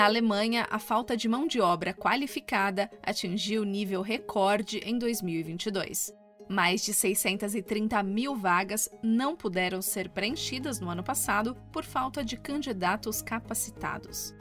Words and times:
Na 0.00 0.06
Alemanha, 0.06 0.66
a 0.70 0.78
falta 0.78 1.14
de 1.14 1.28
mão 1.28 1.46
de 1.46 1.60
obra 1.60 1.92
qualificada 1.92 2.90
atingiu 3.02 3.64
nível 3.64 4.00
recorde 4.00 4.78
em 4.78 4.98
2022. 4.98 6.10
Mais 6.48 6.82
de 6.82 6.94
630 6.94 8.02
mil 8.02 8.34
vagas 8.34 8.88
não 9.02 9.36
puderam 9.36 9.82
ser 9.82 10.08
preenchidas 10.08 10.80
no 10.80 10.88
ano 10.88 11.04
passado 11.04 11.54
por 11.70 11.84
falta 11.84 12.24
de 12.24 12.38
candidatos 12.38 13.20
capacitados. 13.20 14.34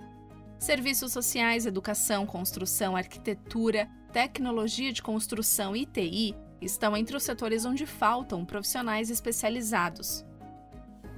Serviços 0.58 1.12
sociais, 1.12 1.66
educação, 1.66 2.26
construção, 2.26 2.96
arquitetura, 2.96 3.90
tecnologia 4.14 4.94
de 4.94 5.02
construção 5.02 5.76
e 5.76 5.86
TI 5.86 6.38
estão 6.62 6.96
entre 6.96 7.18
os 7.18 7.24
setores 7.24 7.66
onde 7.66 7.86
faltam 7.86 8.46
profissionais 8.46 9.10
especializados. 9.10 10.26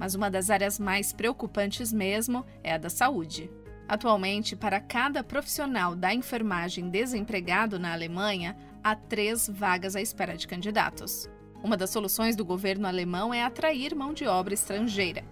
Mas 0.00 0.16
uma 0.16 0.28
das 0.28 0.50
áreas 0.50 0.80
mais 0.80 1.12
preocupantes 1.12 1.92
mesmo 1.92 2.44
é 2.64 2.72
a 2.72 2.78
da 2.78 2.90
saúde. 2.90 3.48
Atualmente, 3.92 4.56
para 4.56 4.80
cada 4.80 5.22
profissional 5.22 5.94
da 5.94 6.14
enfermagem 6.14 6.88
desempregado 6.88 7.78
na 7.78 7.92
Alemanha, 7.92 8.56
há 8.82 8.96
três 8.96 9.46
vagas 9.46 9.94
à 9.94 10.00
espera 10.00 10.34
de 10.34 10.48
candidatos. 10.48 11.28
Uma 11.62 11.76
das 11.76 11.90
soluções 11.90 12.34
do 12.34 12.42
governo 12.42 12.86
alemão 12.88 13.34
é 13.34 13.44
atrair 13.44 13.94
mão 13.94 14.14
de 14.14 14.24
obra 14.24 14.54
estrangeira. 14.54 15.22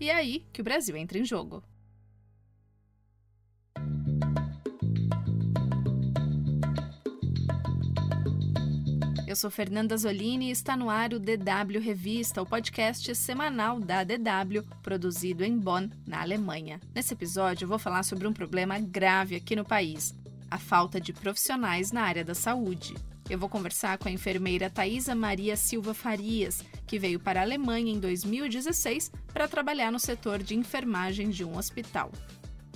E 0.00 0.10
é 0.10 0.16
aí 0.16 0.44
que 0.52 0.60
o 0.60 0.64
Brasil 0.64 0.96
entra 0.96 1.16
em 1.16 1.24
jogo. 1.24 1.62
Eu 9.36 9.40
sou 9.40 9.50
Fernanda 9.50 9.94
Zolini 9.98 10.48
e 10.48 10.50
está 10.50 10.74
no 10.74 10.88
ar 10.88 11.12
o 11.12 11.20
DW 11.20 11.78
Revista, 11.78 12.40
o 12.40 12.46
podcast 12.46 13.14
semanal 13.14 13.78
da 13.78 14.02
DW, 14.02 14.62
produzido 14.82 15.44
em 15.44 15.58
Bonn, 15.58 15.90
na 16.06 16.22
Alemanha. 16.22 16.80
Nesse 16.94 17.12
episódio, 17.12 17.66
eu 17.66 17.68
vou 17.68 17.78
falar 17.78 18.02
sobre 18.02 18.26
um 18.26 18.32
problema 18.32 18.78
grave 18.78 19.36
aqui 19.36 19.54
no 19.54 19.62
país: 19.62 20.14
a 20.50 20.56
falta 20.56 20.98
de 20.98 21.12
profissionais 21.12 21.92
na 21.92 22.00
área 22.00 22.24
da 22.24 22.34
saúde. 22.34 22.94
Eu 23.28 23.38
vou 23.38 23.50
conversar 23.50 23.98
com 23.98 24.08
a 24.08 24.10
enfermeira 24.10 24.70
Thaisa 24.70 25.14
Maria 25.14 25.54
Silva 25.54 25.92
Farias, 25.92 26.64
que 26.86 26.98
veio 26.98 27.20
para 27.20 27.40
a 27.40 27.42
Alemanha 27.42 27.92
em 27.92 28.00
2016 28.00 29.12
para 29.34 29.46
trabalhar 29.46 29.92
no 29.92 30.00
setor 30.00 30.42
de 30.42 30.56
enfermagem 30.56 31.28
de 31.28 31.44
um 31.44 31.58
hospital. 31.58 32.10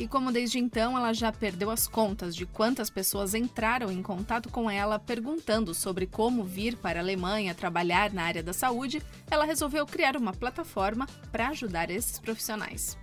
E 0.01 0.09
como 0.09 0.33
desde 0.33 0.59
então 0.59 0.97
ela 0.97 1.13
já 1.13 1.31
perdeu 1.31 1.71
as 1.71 1.87
contas 1.87 2.35
de 2.35 2.47
quantas 2.47 2.89
pessoas 2.89 3.35
entraram 3.35 3.93
em 3.93 4.03
contato 4.03 4.49
com 4.49 4.71
ela 4.71 4.99
perguntando 4.99 5.75
sobre 5.75 6.07
como 6.07 6.43
vir 6.43 6.75
para 6.75 6.99
a 6.99 7.03
Alemanha 7.03 7.55
trabalhar 7.55 8.11
na 8.11 8.23
área 8.23 8.43
da 8.43 8.55
saúde, 8.55 9.03
ela 9.31 9.45
resolveu 9.45 9.85
criar 9.85 10.17
uma 10.17 10.33
plataforma 10.33 11.07
para 11.31 11.49
ajudar 11.49 11.91
esses 11.91 12.19
profissionais. 12.19 12.97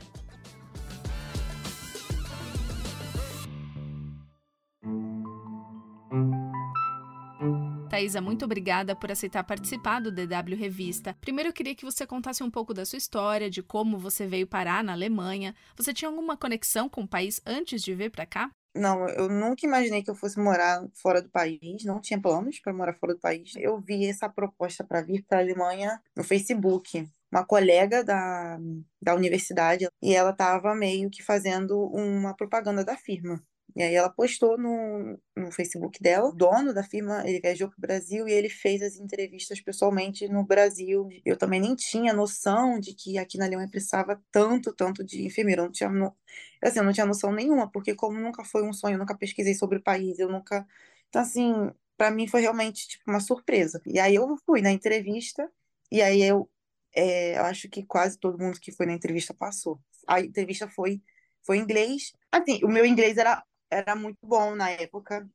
Thaisa, 7.98 8.22
muito 8.22 8.46
obrigada 8.46 8.96
por 8.96 9.12
aceitar 9.12 9.44
participar 9.44 10.00
do 10.00 10.12
DW 10.12 10.56
Revista. 10.56 11.18
Primeiro, 11.20 11.50
eu 11.50 11.54
queria 11.54 11.74
que 11.74 11.84
você 11.84 12.06
contasse 12.06 12.44
um 12.44 12.52
pouco 12.52 12.72
da 12.72 12.86
sua 12.86 12.98
história, 12.98 13.50
de 13.50 13.64
como 13.64 13.98
você 13.98 14.28
veio 14.28 14.46
parar 14.46 14.84
na 14.84 14.94
Alemanha. 14.94 15.56
Você 15.76 15.92
tinha 15.92 16.08
alguma 16.08 16.38
conexão 16.38 16.88
com 16.88 17.02
o 17.02 17.08
país 17.08 17.42
antes 17.44 17.82
de 17.82 17.96
vir 17.96 18.12
para 18.12 18.28
cá? 18.28 18.52
Não, 18.76 19.10
eu 19.10 19.28
nunca 19.28 19.66
imaginei 19.66 20.04
que 20.04 20.12
eu 20.12 20.16
fosse 20.16 20.40
morar 20.40 20.88
fora 20.94 21.24
do 21.24 21.30
país, 21.30 21.84
não 21.86 22.00
tinha 22.00 22.22
planos 22.22 22.60
para 22.60 22.72
morar 22.72 22.94
fora 22.94 23.16
do 23.16 23.20
país. 23.20 23.54
Eu 23.56 23.80
vi 23.80 24.06
essa 24.06 24.30
proposta 24.30 24.84
para 24.84 25.02
vir 25.02 25.26
para 25.28 25.40
a 25.40 25.42
Alemanha 25.42 26.00
no 26.16 26.24
Facebook. 26.24 27.04
Uma 27.32 27.44
colega 27.44 28.04
da, 28.04 28.60
da 29.02 29.16
universidade 29.16 29.88
e 30.04 30.14
ela 30.14 30.30
estava 30.30 30.76
meio 30.76 31.10
que 31.10 31.24
fazendo 31.24 31.76
uma 31.92 32.36
propaganda 32.36 32.86
da 32.86 32.96
firma. 32.96 33.44
E 33.78 33.84
aí 33.84 33.94
ela 33.94 34.10
postou 34.10 34.58
no, 34.58 35.20
no 35.36 35.52
Facebook 35.52 36.02
dela, 36.02 36.30
o 36.30 36.32
dono 36.32 36.74
da 36.74 36.82
firma, 36.82 37.22
ele 37.30 37.40
viajou 37.40 37.70
para 37.70 37.78
o 37.78 37.82
Brasil 37.82 38.28
e 38.28 38.32
ele 38.34 38.50
fez 38.50 38.82
as 38.82 38.96
entrevistas 38.96 39.62
pessoalmente 39.62 40.28
no 40.28 40.44
Brasil. 40.44 41.08
Eu 41.24 41.38
também 41.38 41.62
nem 41.62 41.76
tinha 41.76 42.12
noção 42.12 42.80
de 42.80 42.96
que 42.96 43.20
aqui 43.20 43.38
na 43.38 43.46
Alemanha 43.46 43.70
precisava 43.70 44.20
tanto, 44.32 44.74
tanto 44.74 45.04
de 45.04 45.24
enfermeiro. 45.24 45.62
Eu 45.62 45.66
não 45.66 45.72
tinha, 45.72 45.90
no... 45.92 46.18
assim, 46.60 46.80
eu 46.80 46.86
não 46.86 46.92
tinha 46.92 47.06
noção 47.06 47.32
nenhuma, 47.32 47.70
porque 47.70 47.94
como 47.94 48.20
nunca 48.20 48.44
foi 48.44 48.64
um 48.64 48.74
sonho, 48.74 48.96
eu 48.96 49.00
nunca 49.00 49.16
pesquisei 49.16 49.54
sobre 49.54 49.78
o 49.78 49.84
país, 49.84 50.18
eu 50.18 50.28
nunca... 50.28 50.68
Então, 51.10 51.22
assim, 51.22 51.72
para 51.96 52.10
mim 52.10 52.28
foi 52.28 52.42
realmente 52.42 52.88
tipo 52.88 53.04
uma 53.08 53.20
surpresa. 53.20 53.80
E 53.86 54.00
aí 54.00 54.16
eu 54.16 54.38
fui 54.44 54.60
na 54.60 54.72
entrevista 54.72 55.48
e 55.92 56.02
aí 56.02 56.24
eu, 56.24 56.50
é, 56.96 57.38
eu 57.38 57.44
acho 57.44 57.70
que 57.70 57.84
quase 57.84 58.18
todo 58.18 58.40
mundo 58.40 58.60
que 58.60 58.72
foi 58.72 58.88
na 58.88 58.94
entrevista 58.94 59.36
passou. 59.36 59.80
A 60.08 60.20
entrevista 60.20 60.68
foi 60.68 61.00
foi 61.44 61.58
em 61.58 61.62
inglês. 61.62 62.14
Assim, 62.32 62.60
o 62.64 62.68
meu 62.68 62.86
inglês 62.86 63.18
era 63.18 63.44
era 63.70 63.96
muito 63.96 64.20
bom 64.26 64.56
na 64.56 64.70
época, 64.70 65.30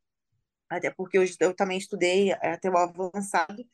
até 0.69 0.91
porque 0.91 1.19
eu, 1.19 1.25
eu 1.41 1.55
também 1.55 1.79
estudei 1.79 2.33
até 2.33 2.71
o 2.71 2.77
avançado, 2.77 3.65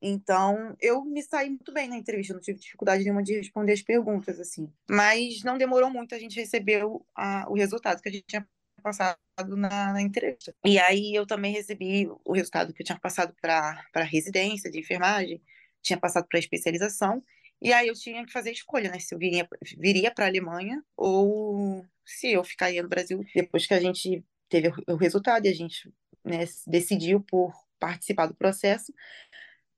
então 0.00 0.76
eu 0.80 1.04
me 1.04 1.22
saí 1.22 1.48
muito 1.48 1.72
bem 1.72 1.88
na 1.88 1.96
entrevista, 1.96 2.34
não 2.34 2.40
tive 2.40 2.58
dificuldade 2.58 3.02
nenhuma 3.02 3.22
de 3.22 3.36
responder 3.36 3.72
as 3.72 3.82
perguntas, 3.82 4.38
assim. 4.38 4.70
Mas 4.88 5.42
não 5.42 5.56
demorou 5.56 5.90
muito, 5.90 6.14
a 6.14 6.18
gente 6.18 6.38
recebeu 6.38 7.06
a, 7.14 7.48
o 7.48 7.54
resultado 7.54 8.02
que 8.02 8.08
a 8.08 8.12
gente 8.12 8.26
tinha 8.26 8.46
passado 8.82 9.18
na, 9.56 9.94
na, 9.94 10.02
entrevista. 10.02 10.54
E 10.62 10.78
aí 10.78 11.14
eu 11.14 11.26
também 11.26 11.52
recebi 11.52 12.06
o 12.22 12.32
resultado 12.34 12.74
que 12.74 12.82
eu 12.82 12.86
tinha 12.86 13.00
passado 13.00 13.34
para 13.40 14.02
residência 14.02 14.70
de 14.70 14.78
enfermagem, 14.78 15.42
tinha 15.80 15.98
passado 15.98 16.26
para 16.28 16.38
especialização, 16.38 17.24
e 17.62 17.72
aí 17.72 17.88
eu 17.88 17.94
tinha 17.94 18.26
que 18.26 18.32
fazer 18.32 18.50
a 18.50 18.52
escolha, 18.52 18.90
né? 18.90 18.98
Se 18.98 19.14
eu 19.14 19.18
viria, 19.18 19.48
viria 19.78 20.10
para 20.10 20.26
a 20.26 20.28
Alemanha 20.28 20.84
ou 20.94 21.82
se 22.04 22.32
eu 22.32 22.44
ficaria 22.44 22.82
no 22.82 22.88
Brasil. 22.88 23.24
Depois 23.34 23.66
que 23.66 23.74
a 23.74 23.80
gente 23.80 24.24
teve 24.48 24.70
o 24.88 24.96
resultado 24.96 25.46
e 25.46 25.48
a 25.48 25.54
gente 25.54 25.92
né, 26.24 26.44
decidiu 26.66 27.20
por 27.20 27.52
participar 27.78 28.26
do 28.26 28.34
processo, 28.34 28.92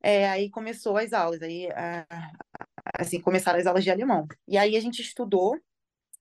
é, 0.02 0.28
aí 0.28 0.50
começou 0.50 0.96
as 0.96 1.12
aulas, 1.12 1.42
aí 1.42 1.68
a, 1.72 2.06
assim 2.98 3.20
começaram 3.20 3.58
as 3.58 3.66
aulas 3.66 3.84
de 3.84 3.90
alemão. 3.90 4.26
E 4.46 4.56
aí 4.56 4.76
a 4.76 4.80
gente 4.80 5.02
estudou 5.02 5.58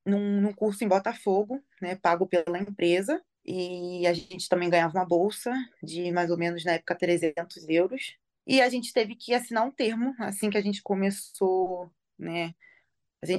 num, 0.06 0.42
num 0.42 0.54
curso 0.54 0.84
em 0.84 0.88
Botafogo, 0.88 1.64
né, 1.82 1.96
pago 1.96 2.28
pela 2.28 2.60
empresa, 2.60 3.22
e 3.46 4.08
a 4.08 4.14
gente 4.14 4.50
também 4.50 4.70
ganhava 4.70 4.98
uma 4.98 5.06
bolsa 5.06 5.54
de 5.84 6.12
mais 6.12 6.32
ou 6.32 6.38
menos 6.38 6.64
na 6.66 6.74
época 6.74 6.96
300 6.96 7.70
euros 7.70 8.18
e 8.48 8.62
a 8.62 8.70
gente 8.70 8.94
teve 8.94 9.16
que 9.16 9.34
assinar 9.34 9.66
um 9.66 9.72
termo 9.72 10.16
assim 10.20 10.50
que 10.50 10.58
a 10.58 10.62
gente 10.62 10.82
começou, 10.82 11.92
né? 12.18 12.54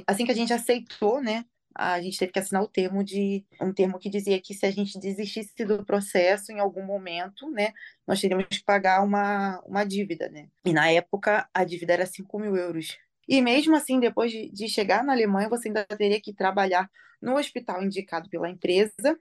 Assim 0.05 0.25
que 0.25 0.31
a 0.31 0.35
gente 0.35 0.51
aceitou, 0.51 1.21
né? 1.21 1.45
A 1.79 2.01
gente 2.01 2.17
teve 2.17 2.31
que 2.31 2.39
assinar 2.39 2.63
o 2.63 2.67
termo 2.67 3.03
de 3.03 3.45
um 3.61 3.71
termo 3.71 3.99
que 3.99 4.09
dizia 4.09 4.41
que 4.41 4.53
se 4.53 4.65
a 4.65 4.71
gente 4.71 4.99
desistisse 4.99 5.63
do 5.63 5.85
processo 5.85 6.51
em 6.51 6.59
algum 6.59 6.83
momento, 6.83 7.49
né, 7.51 7.71
nós 8.07 8.19
teríamos 8.19 8.47
que 8.47 8.63
pagar 8.63 9.03
uma, 9.03 9.59
uma 9.65 9.83
dívida, 9.83 10.27
né? 10.29 10.49
E 10.65 10.73
na 10.73 10.89
época 10.89 11.47
a 11.53 11.63
dívida 11.63 11.93
era 11.93 12.05
5 12.07 12.39
mil 12.39 12.55
euros. 12.55 12.97
E 13.27 13.41
mesmo 13.41 13.75
assim, 13.75 13.99
depois 13.99 14.31
de, 14.31 14.49
de 14.49 14.67
chegar 14.67 15.03
na 15.03 15.13
Alemanha, 15.13 15.49
você 15.49 15.67
ainda 15.67 15.85
teria 15.85 16.19
que 16.19 16.33
trabalhar 16.33 16.89
no 17.21 17.37
hospital 17.37 17.83
indicado 17.83 18.27
pela 18.27 18.49
empresa 18.49 19.19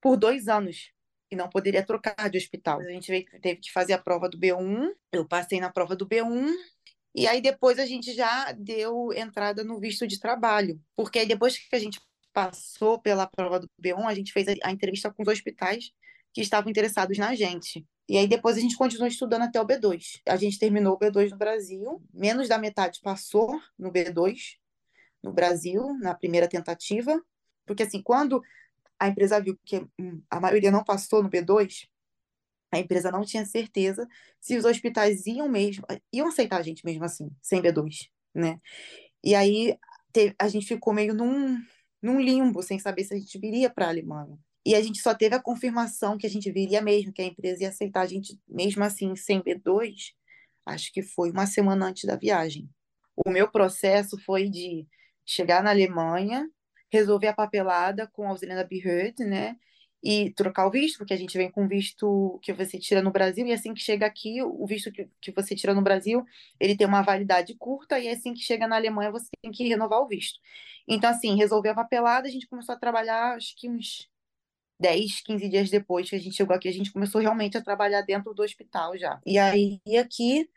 por 0.00 0.16
dois 0.16 0.48
anos 0.48 0.92
e 1.30 1.36
não 1.36 1.48
poderia 1.48 1.84
trocar 1.84 2.30
de 2.30 2.38
hospital. 2.38 2.80
A 2.80 2.90
gente 2.90 3.26
teve 3.40 3.56
que 3.56 3.72
fazer 3.72 3.94
a 3.94 3.98
prova 3.98 4.28
do 4.28 4.38
B1, 4.38 4.92
eu 5.12 5.26
passei 5.26 5.60
na 5.60 5.70
prova 5.70 5.96
do 5.96 6.06
B1, 6.06 6.50
e 7.14 7.26
aí 7.26 7.40
depois 7.40 7.78
a 7.78 7.86
gente 7.86 8.12
já 8.14 8.52
deu 8.52 9.12
entrada 9.12 9.62
no 9.62 9.78
visto 9.78 10.06
de 10.06 10.18
trabalho, 10.18 10.80
porque 10.96 11.18
aí 11.18 11.26
depois 11.26 11.58
que 11.58 11.76
a 11.76 11.78
gente 11.78 12.00
passou 12.32 12.98
pela 12.98 13.26
prova 13.26 13.60
do 13.60 13.68
B1, 13.80 14.06
a 14.06 14.14
gente 14.14 14.32
fez 14.32 14.46
a 14.62 14.70
entrevista 14.70 15.12
com 15.12 15.22
os 15.22 15.28
hospitais 15.28 15.92
que 16.32 16.40
estavam 16.40 16.70
interessados 16.70 17.18
na 17.18 17.34
gente. 17.34 17.86
E 18.08 18.16
aí 18.16 18.26
depois 18.26 18.56
a 18.56 18.60
gente 18.60 18.76
continuou 18.76 19.06
estudando 19.06 19.42
até 19.42 19.60
o 19.60 19.66
B2. 19.66 20.20
A 20.26 20.36
gente 20.36 20.58
terminou 20.58 20.94
o 20.94 20.98
B2 20.98 21.30
no 21.30 21.36
Brasil, 21.36 22.02
menos 22.12 22.48
da 22.48 22.58
metade 22.58 23.00
passou 23.02 23.60
no 23.78 23.92
B2 23.92 24.56
no 25.22 25.32
Brasil, 25.32 25.96
na 26.00 26.14
primeira 26.14 26.48
tentativa, 26.48 27.22
porque 27.64 27.84
assim, 27.84 28.02
quando 28.02 28.42
a 28.98 29.08
empresa 29.08 29.40
viu 29.40 29.56
que 29.64 29.86
hum, 29.98 30.20
a 30.28 30.40
maioria 30.40 30.70
não 30.70 30.82
passou 30.82 31.22
no 31.22 31.30
B2, 31.30 31.86
a 32.72 32.78
empresa 32.78 33.10
não 33.10 33.22
tinha 33.22 33.44
certeza 33.44 34.08
se 34.40 34.56
os 34.56 34.64
hospitais 34.64 35.26
iam 35.26 35.48
mesmo, 35.48 35.84
iam 36.12 36.26
aceitar 36.26 36.58
a 36.58 36.62
gente 36.62 36.84
mesmo 36.84 37.04
assim, 37.04 37.30
sem 37.42 37.60
B2, 37.60 38.08
né? 38.34 38.58
E 39.22 39.34
aí 39.34 39.76
a 40.38 40.48
gente 40.48 40.66
ficou 40.66 40.92
meio 40.92 41.14
num, 41.14 41.58
num 42.02 42.18
limbo, 42.18 42.62
sem 42.62 42.78
saber 42.78 43.04
se 43.04 43.14
a 43.14 43.18
gente 43.18 43.38
viria 43.38 43.70
para 43.70 43.86
a 43.86 43.88
Alemanha. 43.90 44.38
E 44.64 44.74
a 44.74 44.80
gente 44.80 45.00
só 45.00 45.14
teve 45.14 45.34
a 45.34 45.42
confirmação 45.42 46.16
que 46.16 46.26
a 46.26 46.30
gente 46.30 46.50
viria 46.50 46.80
mesmo, 46.80 47.12
que 47.12 47.20
a 47.20 47.26
empresa 47.26 47.62
ia 47.62 47.68
aceitar 47.68 48.02
a 48.02 48.06
gente 48.06 48.38
mesmo 48.48 48.82
assim, 48.84 49.14
sem 49.16 49.42
B2, 49.42 50.12
acho 50.64 50.92
que 50.92 51.02
foi 51.02 51.30
uma 51.30 51.46
semana 51.46 51.86
antes 51.86 52.04
da 52.04 52.16
viagem. 52.16 52.70
O 53.26 53.30
meu 53.30 53.50
processo 53.50 54.18
foi 54.24 54.48
de 54.48 54.86
chegar 55.26 55.62
na 55.62 55.70
Alemanha, 55.70 56.48
resolver 56.90 57.28
a 57.28 57.34
papelada 57.34 58.06
com 58.12 58.24
a 58.24 58.30
Auxiliar 58.30 58.66
Behörde, 58.66 59.24
né? 59.24 59.56
E 60.02 60.30
trocar 60.32 60.66
o 60.66 60.70
visto, 60.70 60.98
porque 60.98 61.14
a 61.14 61.16
gente 61.16 61.38
vem 61.38 61.50
com 61.50 61.68
visto 61.68 62.38
que 62.42 62.52
você 62.52 62.78
tira 62.78 63.00
no 63.00 63.12
Brasil, 63.12 63.46
e 63.46 63.52
assim 63.52 63.72
que 63.72 63.80
chega 63.80 64.04
aqui, 64.04 64.42
o 64.42 64.66
visto 64.66 64.90
que, 64.90 65.08
que 65.20 65.30
você 65.30 65.54
tira 65.54 65.72
no 65.72 65.82
Brasil, 65.82 66.24
ele 66.58 66.76
tem 66.76 66.86
uma 66.86 67.02
validade 67.02 67.54
curta, 67.54 67.98
e 68.00 68.08
assim 68.08 68.34
que 68.34 68.40
chega 68.40 68.66
na 68.66 68.76
Alemanha, 68.76 69.12
você 69.12 69.28
tem 69.40 69.52
que 69.52 69.68
renovar 69.68 70.00
o 70.00 70.08
visto. 70.08 70.40
Então, 70.88 71.10
assim, 71.10 71.36
resolveu 71.36 71.72
a 71.72 71.76
papelada, 71.76 72.26
a 72.26 72.30
gente 72.30 72.48
começou 72.48 72.74
a 72.74 72.78
trabalhar, 72.78 73.36
acho 73.36 73.54
que 73.56 73.68
uns 73.68 74.08
10, 74.80 75.20
15 75.20 75.48
dias 75.48 75.70
depois 75.70 76.10
que 76.10 76.16
a 76.16 76.20
gente 76.20 76.34
chegou 76.36 76.56
aqui, 76.56 76.68
a 76.68 76.72
gente 76.72 76.92
começou 76.92 77.20
realmente 77.20 77.56
a 77.56 77.62
trabalhar 77.62 78.02
dentro 78.02 78.34
do 78.34 78.42
hospital 78.42 78.98
já. 78.98 79.20
E 79.24 79.38
aí, 79.38 79.80
aqui, 80.00 80.50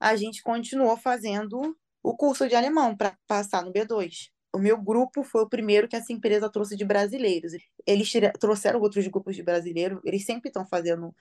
a 0.00 0.16
gente 0.16 0.42
continuou 0.42 0.96
fazendo 0.96 1.76
o 2.02 2.16
curso 2.16 2.48
de 2.48 2.56
alemão 2.56 2.96
para 2.96 3.16
passar 3.28 3.64
no 3.64 3.72
B2 3.72 4.30
o 4.52 4.58
meu 4.58 4.80
grupo 4.80 5.22
foi 5.22 5.42
o 5.42 5.48
primeiro 5.48 5.88
que 5.88 5.96
essa 5.96 6.12
empresa 6.12 6.50
trouxe 6.50 6.76
de 6.76 6.84
brasileiros. 6.84 7.52
Eles 7.86 8.10
trouxeram 8.40 8.80
outros 8.80 9.06
grupos 9.06 9.36
de 9.36 9.42
brasileiros, 9.42 10.00
eles 10.04 10.24
sempre 10.24 10.48
estão 10.48 10.66
fazendo 10.66 11.14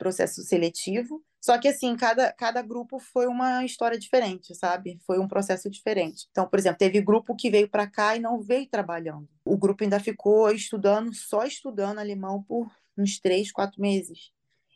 processo 0.00 0.42
seletivo. 0.42 1.22
Só 1.38 1.58
que, 1.58 1.68
assim, 1.68 1.94
cada, 1.94 2.32
cada 2.32 2.62
grupo 2.62 2.98
foi 2.98 3.26
uma 3.26 3.64
história 3.64 3.98
diferente, 3.98 4.54
sabe? 4.54 4.98
Foi 5.06 5.18
um 5.18 5.28
processo 5.28 5.68
diferente. 5.70 6.26
Então, 6.30 6.48
por 6.48 6.58
exemplo, 6.58 6.78
teve 6.78 7.00
grupo 7.02 7.36
que 7.36 7.50
veio 7.50 7.68
para 7.68 7.86
cá 7.86 8.16
e 8.16 8.20
não 8.20 8.40
veio 8.40 8.66
trabalhando. 8.66 9.28
O 9.44 9.56
grupo 9.58 9.84
ainda 9.84 10.00
ficou 10.00 10.50
estudando, 10.50 11.14
só 11.14 11.44
estudando 11.44 11.98
alemão 11.98 12.42
por 12.42 12.70
uns 12.96 13.18
três, 13.20 13.52
quatro 13.52 13.80
meses. 13.80 14.32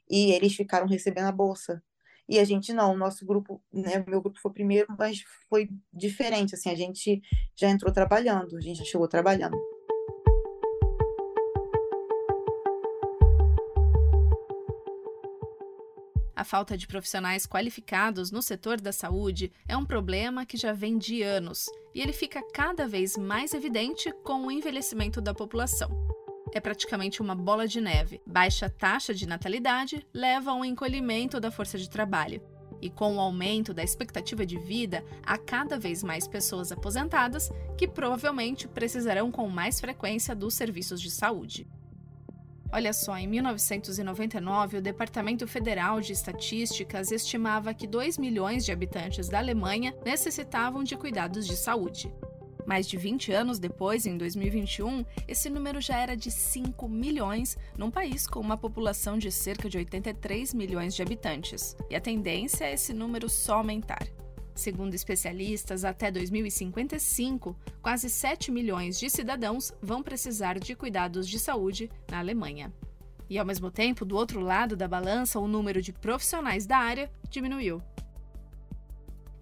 E 0.09 0.33
eles 0.33 0.55
ficaram 0.55 0.87
recebendo 0.87 1.27
a 1.27 1.33
bolsa. 1.33 1.83
E 2.29 2.39
a 2.39 2.45
gente 2.45 2.73
não, 2.73 2.95
o 2.95 2.97
nosso 2.97 3.25
grupo, 3.27 3.63
né, 3.73 4.03
meu 4.09 4.21
grupo 4.21 4.41
foi 4.41 4.53
primeiro, 4.53 4.87
mas 4.99 5.23
foi 5.49 5.69
diferente, 5.93 6.55
assim, 6.55 6.71
a 6.71 6.75
gente 6.75 7.21
já 7.55 7.69
entrou 7.69 7.93
trabalhando, 7.93 8.57
a 8.57 8.61
gente 8.61 8.79
já 8.79 8.85
chegou 8.85 9.07
trabalhando. 9.07 9.57
A 16.35 16.43
falta 16.43 16.77
de 16.77 16.87
profissionais 16.87 17.47
qualificados 17.47 18.31
no 18.31 18.43
setor 18.43 18.81
da 18.81 18.93
saúde 18.93 19.53
é 19.69 19.77
um 19.77 19.85
problema 19.85 20.45
que 20.45 20.57
já 20.57 20.73
vem 20.73 20.99
de 20.99 21.23
anos 21.23 21.67
e 21.95 22.01
ele 22.01 22.13
fica 22.13 22.43
cada 22.53 22.89
vez 22.89 23.17
mais 23.17 23.55
evidente 23.55 24.13
com 24.25 24.47
o 24.47 24.51
envelhecimento 24.51 25.21
da 25.21 25.33
população 25.33 26.14
é 26.53 26.61
praticamente 26.61 27.23
uma 27.23 27.35
bola 27.35 27.67
de 27.67 27.81
neve. 27.81 28.21
Baixa 28.27 28.69
taxa 28.69 29.15
de 29.15 29.27
natalidade 29.27 30.07
leva 30.13 30.51
a 30.51 30.55
um 30.55 30.65
encolhimento 30.65 31.41
da 31.41 31.51
força 31.51 31.79
de 31.79 31.89
trabalho. 31.89 32.43
E 32.81 32.91
com 32.91 33.17
o 33.17 33.21
aumento 33.21 33.73
da 33.73 33.83
expectativa 33.83 34.45
de 34.45 34.59
vida, 34.59 35.05
há 35.23 35.39
cada 35.39 35.79
vez 35.79 36.03
mais 36.03 36.29
pessoas 36.29 36.71
aposentadas 36.71 37.51
que 37.79 37.89
provavelmente 37.89 38.69
precisarão 38.69 39.31
com 39.31 39.49
mais 39.49 39.81
frequência 39.81 40.35
dos 40.35 40.55
serviços 40.55 41.01
de 41.01 41.11
saúde. 41.11 41.67
Olha 42.73 42.93
só, 42.93 43.17
em 43.17 43.29
1999, 43.29 44.79
o 44.79 44.83
Departamento 44.83 45.47
Federal 45.47 46.01
de 46.01 46.13
Estatísticas 46.13 47.13
estimava 47.13 47.73
que 47.73 47.87
2 47.87 48.19
milhões 48.19 48.65
de 48.65 48.73
habitantes 48.73 49.29
da 49.29 49.39
Alemanha 49.39 49.95
necessitavam 50.05 50.83
de 50.83 50.97
cuidados 50.97 51.47
de 51.47 51.57
saúde. 51.57 52.13
Mais 52.67 52.89
de 52.89 52.97
20 52.97 53.33
anos 53.33 53.59
depois, 53.59 54.07
em 54.07 54.17
2021, 54.17 55.05
esse 55.29 55.51
número 55.51 55.81
já 55.81 55.99
era 55.99 56.17
de 56.17 56.31
5 56.31 56.89
milhões, 56.89 57.59
num 57.77 57.91
país 57.91 58.27
com 58.27 58.41
uma 58.41 58.57
população 58.57 59.19
de 59.19 59.31
cerca 59.31 59.69
de 59.69 59.77
83 59.77 60.55
milhões 60.55 60.95
de 60.95 61.03
habitantes. 61.03 61.77
E 61.91 61.95
a 61.95 62.01
tendência 62.01 62.65
é 62.65 62.73
esse 62.73 62.95
número 62.95 63.29
só 63.29 63.57
aumentar. 63.57 64.07
Segundo 64.55 64.95
especialistas, 64.95 65.85
até 65.85 66.11
2055, 66.11 67.57
quase 67.83 68.09
7 68.09 68.53
milhões 68.53 68.99
de 68.99 69.11
cidadãos 69.11 69.73
vão 69.83 70.03
precisar 70.03 70.59
de 70.59 70.77
cuidados 70.77 71.29
de 71.29 71.39
saúde 71.39 71.91
na 72.09 72.21
Alemanha. 72.21 72.73
E 73.29 73.39
ao 73.39 73.45
mesmo 73.45 73.71
tempo, 73.71 74.05
do 74.05 74.17
outro 74.17 74.41
lado 74.41 74.77
da 74.77 74.87
balança, 74.87 75.41
o 75.41 75.49
número 75.49 75.83
de 75.83 75.93
profissionais 75.93 76.67
da 76.67 76.79
área 76.79 77.11
diminuiu. 77.29 77.83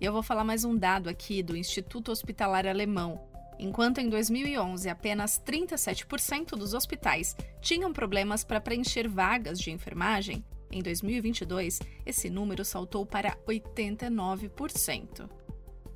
E 0.03 0.05
eu 0.05 0.13
vou 0.13 0.21
falar 0.21 0.43
mais 0.43 0.65
um 0.65 0.77
dado 0.77 1.09
aqui 1.09 1.45
do 1.45 1.57
Instituto 1.57 2.11
Hospitalar 2.11 2.67
Alemão. 2.67 3.21
Enquanto 3.57 3.99
em 3.99 4.09
2011 4.09 4.89
apenas 4.89 5.39
37% 5.39 6.57
dos 6.57 6.75
hospitais 6.75 7.37
tinham 7.61 7.93
problemas 7.93 8.43
para 8.43 8.61
preencher 8.61 9.07
vagas 9.07 9.61
de 9.61 9.71
enfermagem, 9.71 10.45
em 10.73 10.83
2022 10.83 11.79
esse 12.05 12.29
número 12.29 12.65
saltou 12.65 13.07
para 13.07 13.37
89%. 13.47 15.31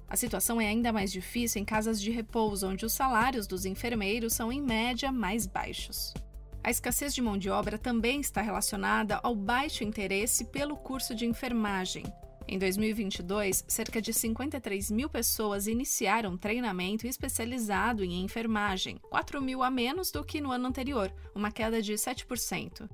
A 0.08 0.14
situação 0.14 0.60
é 0.60 0.68
ainda 0.68 0.92
mais 0.92 1.10
difícil 1.10 1.60
em 1.60 1.64
casas 1.64 2.00
de 2.00 2.12
repouso, 2.12 2.68
onde 2.68 2.86
os 2.86 2.92
salários 2.92 3.48
dos 3.48 3.64
enfermeiros 3.64 4.34
são, 4.34 4.52
em 4.52 4.62
média, 4.62 5.10
mais 5.10 5.48
baixos. 5.48 6.14
A 6.62 6.70
escassez 6.70 7.12
de 7.12 7.20
mão 7.20 7.36
de 7.36 7.50
obra 7.50 7.76
também 7.76 8.20
está 8.20 8.40
relacionada 8.40 9.18
ao 9.20 9.34
baixo 9.34 9.82
interesse 9.82 10.44
pelo 10.44 10.76
curso 10.76 11.12
de 11.12 11.26
enfermagem, 11.26 12.04
em 12.48 12.58
2022, 12.58 13.64
cerca 13.66 14.00
de 14.00 14.12
53 14.12 14.90
mil 14.92 15.08
pessoas 15.08 15.66
iniciaram 15.66 16.36
treinamento 16.36 17.06
especializado 17.06 18.04
em 18.04 18.22
enfermagem, 18.22 18.98
4 19.10 19.42
mil 19.42 19.64
a 19.64 19.70
menos 19.70 20.12
do 20.12 20.24
que 20.24 20.40
no 20.40 20.52
ano 20.52 20.68
anterior, 20.68 21.12
uma 21.34 21.50
queda 21.50 21.82
de 21.82 21.94
7%. 21.94 22.88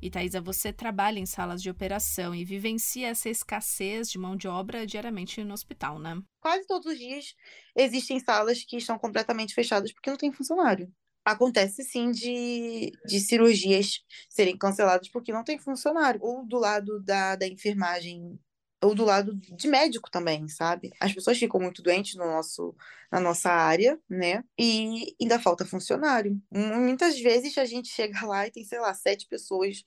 E 0.00 0.10
Thaisa, 0.10 0.40
você 0.40 0.72
trabalha 0.72 1.18
em 1.18 1.26
salas 1.26 1.62
de 1.62 1.68
operação 1.68 2.34
e 2.34 2.44
vivencia 2.44 3.08
essa 3.08 3.28
escassez 3.28 4.10
de 4.10 4.18
mão 4.18 4.36
de 4.36 4.48
obra 4.48 4.86
diariamente 4.86 5.44
no 5.44 5.52
hospital, 5.52 5.98
né? 5.98 6.18
Quase 6.40 6.66
todos 6.66 6.86
os 6.86 6.98
dias 6.98 7.34
existem 7.76 8.18
salas 8.20 8.64
que 8.64 8.76
estão 8.76 8.98
completamente 8.98 9.54
fechadas 9.54 9.92
porque 9.92 10.10
não 10.10 10.16
tem 10.16 10.32
funcionário 10.32 10.90
acontece 11.26 11.82
sim 11.82 12.12
de, 12.12 12.92
de 13.04 13.18
cirurgias 13.18 14.00
serem 14.28 14.56
canceladas 14.56 15.08
porque 15.08 15.32
não 15.32 15.42
tem 15.42 15.58
funcionário. 15.58 16.20
Ou 16.22 16.46
do 16.46 16.56
lado 16.56 17.02
da, 17.02 17.34
da 17.34 17.48
enfermagem 17.48 18.38
ou 18.82 18.94
do 18.94 19.04
lado 19.04 19.34
de 19.34 19.68
médico 19.68 20.10
também, 20.10 20.48
sabe? 20.48 20.92
As 21.00 21.12
pessoas 21.12 21.38
ficam 21.38 21.60
muito 21.60 21.82
doentes 21.82 22.14
no 22.14 22.24
nosso, 22.26 22.74
na 23.10 23.18
nossa 23.20 23.50
área, 23.50 23.98
né? 24.08 24.44
E 24.58 25.16
ainda 25.20 25.40
falta 25.40 25.64
funcionário. 25.64 26.40
Muitas 26.50 27.18
vezes 27.18 27.56
a 27.58 27.64
gente 27.64 27.88
chega 27.88 28.26
lá 28.26 28.46
e 28.46 28.50
tem, 28.50 28.64
sei 28.64 28.78
lá, 28.78 28.92
sete 28.94 29.26
pessoas 29.26 29.84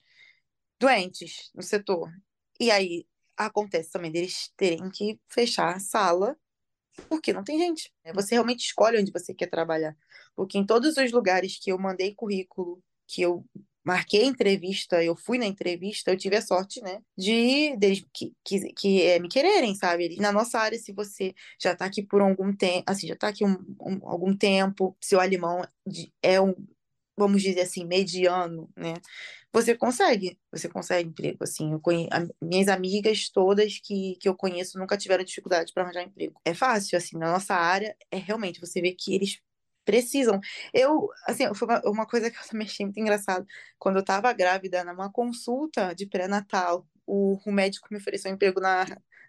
doentes 0.78 1.50
no 1.54 1.62
setor. 1.62 2.10
E 2.58 2.70
aí 2.70 3.06
acontece 3.36 3.90
também 3.90 4.10
deles 4.10 4.50
terem 4.56 4.90
que 4.90 5.18
fechar 5.28 5.74
a 5.74 5.80
sala 5.80 6.36
porque 7.08 7.32
não 7.32 7.44
tem 7.44 7.58
gente. 7.58 7.92
Né? 8.04 8.12
Você 8.12 8.34
realmente 8.34 8.60
escolhe 8.60 8.98
onde 8.98 9.12
você 9.12 9.32
quer 9.32 9.48
trabalhar. 9.48 9.96
Porque 10.34 10.58
em 10.58 10.66
todos 10.66 10.96
os 10.96 11.12
lugares 11.12 11.58
que 11.58 11.70
eu 11.72 11.78
mandei 11.78 12.14
currículo, 12.14 12.82
que 13.06 13.22
eu 13.22 13.44
marquei 13.84 14.22
a 14.22 14.26
entrevista, 14.26 15.02
eu 15.02 15.16
fui 15.16 15.38
na 15.38 15.46
entrevista, 15.46 16.10
eu 16.10 16.16
tive 16.16 16.36
a 16.36 16.42
sorte, 16.42 16.80
né, 16.82 17.02
de 17.16 17.76
deles 17.76 18.04
que, 18.12 18.34
que, 18.44 18.72
que 18.74 19.02
é, 19.02 19.18
me 19.18 19.28
quererem, 19.28 19.74
sabe? 19.74 20.16
Na 20.20 20.32
nossa 20.32 20.58
área, 20.58 20.78
se 20.78 20.92
você 20.92 21.34
já 21.58 21.74
tá 21.74 21.86
aqui 21.86 22.02
por 22.02 22.20
algum 22.20 22.54
tempo, 22.54 22.84
assim, 22.86 23.06
já 23.06 23.16
tá 23.16 23.28
aqui 23.28 23.44
um, 23.44 23.56
um, 23.80 24.08
algum 24.08 24.36
tempo, 24.36 24.96
seu 25.00 25.20
alemão 25.20 25.62
é 26.22 26.40
um, 26.40 26.54
vamos 27.16 27.42
dizer 27.42 27.62
assim, 27.62 27.84
mediano, 27.84 28.68
né? 28.76 28.94
Você 29.52 29.74
consegue, 29.76 30.38
você 30.50 30.68
consegue 30.68 31.08
emprego, 31.08 31.42
assim, 31.42 31.72
eu 31.72 31.80
conhe... 31.80 32.08
minhas 32.40 32.68
amigas 32.68 33.28
todas 33.30 33.80
que, 33.80 34.16
que 34.20 34.28
eu 34.28 34.34
conheço 34.36 34.78
nunca 34.78 34.96
tiveram 34.96 35.24
dificuldade 35.24 35.72
para 35.72 35.82
arranjar 35.82 36.04
emprego. 36.04 36.40
É 36.44 36.54
fácil, 36.54 36.96
assim, 36.96 37.18
na 37.18 37.32
nossa 37.32 37.54
área, 37.54 37.96
é 38.10 38.16
realmente, 38.16 38.60
você 38.60 38.80
vê 38.80 38.92
que 38.92 39.14
eles 39.14 39.40
precisam. 39.84 40.40
Eu, 40.72 41.08
assim, 41.26 41.52
foi 41.54 41.68
uma, 41.68 41.80
uma 41.84 42.06
coisa 42.06 42.30
que 42.30 42.36
eu 42.36 42.48
também 42.48 42.66
achei 42.66 42.86
muito 42.86 43.00
engraçado. 43.00 43.46
Quando 43.78 43.96
eu 43.96 44.00
estava 44.00 44.32
grávida, 44.32 44.84
numa 44.84 45.10
consulta 45.10 45.94
de 45.94 46.06
pré-natal, 46.06 46.86
o, 47.06 47.38
o 47.44 47.52
médico 47.52 47.88
me 47.90 47.98
ofereceu 47.98 48.30
um 48.30 48.34
emprego 48.34 48.60
na, 48.60 48.84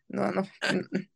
no, 0.10 0.32
no, 0.32 0.44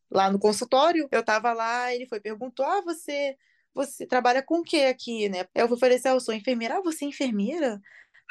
lá 0.09 0.31
no 0.31 0.39
consultório. 0.39 1.07
Eu 1.11 1.19
estava 1.19 1.53
lá, 1.53 1.93
ele 1.93 2.07
foi 2.07 2.19
perguntou: 2.19 2.65
Ah, 2.65 2.81
você, 2.81 3.35
você 3.73 4.05
trabalha 4.05 4.41
com 4.41 4.59
o 4.59 4.63
que 4.63 4.85
aqui, 4.85 5.29
né? 5.29 5.45
Eu 5.53 5.71
ofereci, 5.71 6.07
ah, 6.07 6.11
eu 6.11 6.19
sou 6.19 6.33
enfermeira. 6.33 6.77
Ah, 6.77 6.81
você 6.81 7.05
é 7.05 7.07
enfermeira? 7.09 7.81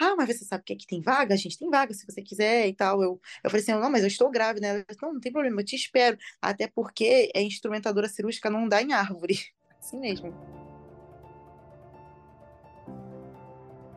Ah, 0.01 0.17
mas 0.17 0.27
você 0.29 0.45
sabe 0.45 0.65
que 0.65 0.73
aqui 0.73 0.87
tem 0.87 1.01
vaga? 1.01 1.35
A 1.35 1.37
gente 1.37 1.59
tem 1.59 1.71
vaga, 1.71 1.95
se 1.95 2.05
você 2.05 2.21
quiser 2.21 2.67
e 2.67 2.75
tal. 2.75 3.03
Eu, 3.03 3.21
eu 3.45 3.51
falei 3.51 3.63
assim, 3.63 3.73
não, 3.73 3.91
mas 3.91 4.03
eu 4.03 4.09
estou 4.09 4.31
grávida, 4.31 4.79
né? 4.79 4.85
Não, 5.01 5.15
não 5.15 5.21
tem 5.21 5.31
problema, 5.33 5.61
eu 5.61 5.65
te 5.65 5.77
espero. 5.77 6.19
Até 6.43 6.67
porque 6.67 7.31
é 7.35 7.43
instrumentadora 7.43 8.09
cirúrgica 8.09 8.51
não 8.51 8.69
dá 8.69 8.83
em 8.83 8.93
árvore. 8.93 9.39
Assim 9.79 10.01
mesmo. 10.01 10.64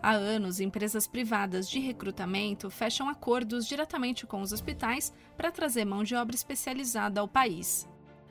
Há 0.08 0.14
anos, 0.14 0.62
empresas 0.62 1.06
privadas 1.06 1.70
de 1.70 1.80
recrutamento 1.80 2.70
fecham 2.70 3.10
acordos 3.10 3.68
diretamente 3.68 4.26
com 4.26 4.40
os 4.40 4.54
hospitais 4.54 5.12
para 5.36 5.52
trazer 5.52 5.84
mão 5.84 6.02
de 6.02 6.16
obra 6.16 6.34
especializada 6.34 7.20
ao 7.20 7.28
país. 7.28 7.86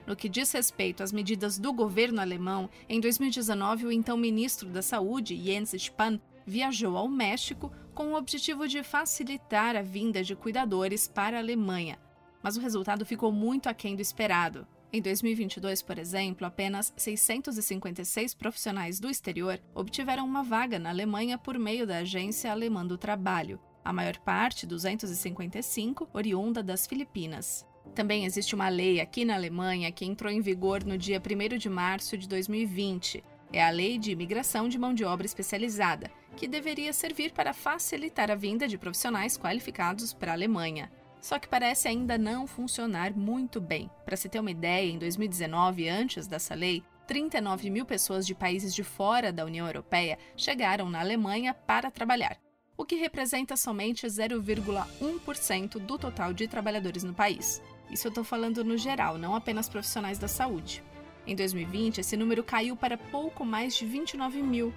No 0.07 0.17
que 0.17 0.27
diz 0.27 0.51
respeito 0.53 1.03
às 1.03 1.13
medidas 1.13 1.59
do 1.59 1.75
governo 1.75 2.19
alemão, 2.19 2.71
em 2.89 2.99
2019, 2.99 3.85
o 3.85 3.93
então 3.93 4.17
ministro 4.17 4.71
da 4.71 4.81
Saúde, 4.81 5.37
Jens 5.37 5.75
Spahn, 5.75 6.19
viajou 6.47 6.97
ao 6.97 7.09
México 7.09 7.71
com 7.93 8.15
o 8.15 8.17
objetivo 8.17 8.67
de 8.67 8.83
facilitar 8.83 9.77
a 9.77 9.83
vinda 9.83 10.25
de 10.25 10.35
cuidadores 10.35 11.07
para 11.07 11.37
a 11.37 11.41
Alemanha. 11.41 11.99
Mas 12.43 12.57
o 12.57 12.61
resultado 12.63 13.05
ficou 13.05 13.31
muito 13.31 13.69
aquém 13.69 13.95
do 13.95 14.01
esperado. 14.01 14.67
Em 14.93 15.03
2022, 15.03 15.83
por 15.83 15.99
exemplo, 15.99 16.47
apenas 16.47 16.93
656 16.97 18.35
profissionais 18.35 19.01
do 19.01 19.11
exterior 19.11 19.61
obtiveram 19.75 20.25
uma 20.25 20.43
vaga 20.43 20.79
na 20.79 20.91
Alemanha 20.91 21.37
por 21.37 21.59
meio 21.59 21.87
da 21.87 21.99
Agência 21.99 22.51
Alemã 22.51 22.87
do 22.87 22.97
Trabalho, 22.97 23.61
a 23.85 23.93
maior 23.93 24.17
parte, 24.19 24.67
255, 24.67 26.09
oriunda 26.13 26.63
das 26.63 26.87
Filipinas. 26.87 27.67
Também 27.95 28.25
existe 28.25 28.55
uma 28.55 28.69
lei 28.69 29.01
aqui 29.01 29.25
na 29.25 29.35
Alemanha 29.35 29.93
que 29.93 30.05
entrou 30.05 30.33
em 30.33 30.41
vigor 30.41 30.85
no 30.85 30.99
dia 30.99 31.21
1 31.21 31.57
de 31.57 31.69
março 31.69 32.19
de 32.19 32.29
2020. 32.29 33.23
É 33.53 33.65
a 33.65 33.71
Lei 33.71 33.97
de 33.97 34.11
Imigração 34.11 34.69
de 34.69 34.77
Mão 34.77 34.93
de 34.93 35.05
Obra 35.05 35.25
Especializada, 35.25 36.11
que 36.37 36.49
deveria 36.49 36.93
servir 36.93 37.33
para 37.33 37.55
facilitar 37.55 38.31
a 38.31 38.35
vinda 38.35 38.67
de 38.67 38.77
profissionais 38.77 39.39
qualificados 39.39 40.13
para 40.13 40.33
a 40.33 40.35
Alemanha. 40.35 40.91
Só 41.21 41.39
que 41.39 41.49
parece 41.49 41.89
ainda 41.89 42.17
não 42.17 42.47
funcionar 42.47 43.13
muito 43.15 43.61
bem. 43.61 43.91
Para 44.05 44.17
se 44.17 44.29
ter 44.29 44.39
uma 44.39 44.51
ideia, 44.51 44.91
em 44.91 44.99
2019, 44.99 45.89
antes 45.89 46.27
dessa 46.27 46.55
lei, 46.55 46.83
39 47.07 47.71
mil 47.71 47.87
pessoas 47.87 48.27
de 48.27 48.35
países 48.35 48.75
de 48.75 48.83
fora 48.83 49.33
da 49.33 49.45
União 49.45 49.67
Europeia 49.67 50.19
chegaram 50.37 50.91
na 50.91 51.01
Alemanha 51.01 51.55
para 51.55 51.91
trabalhar, 51.91 52.37
o 52.77 52.85
que 52.85 52.97
representa 52.97 53.57
somente 53.57 54.07
0,1% 54.07 55.79
do 55.79 55.99
total 55.99 56.33
de 56.33 56.49
trabalhadores 56.49 57.05
no 57.05 57.15
país. 57.15 57.63
Isso 57.91 58.07
eu 58.07 58.11
estou 58.11 58.25
falando 58.25 58.65
no 58.65 58.77
geral, 58.77 59.17
não 59.17 59.35
apenas 59.35 59.69
profissionais 59.69 60.19
da 60.19 60.27
saúde. 60.27 60.83
Em 61.27 61.35
2020, 61.35 61.99
esse 61.99 62.17
número 62.17 62.43
caiu 62.43 62.77
para 62.77 62.99
pouco 62.99 63.45
mais 63.45 63.75
de 63.77 63.87
29 63.87 64.43
mil. 64.43 64.75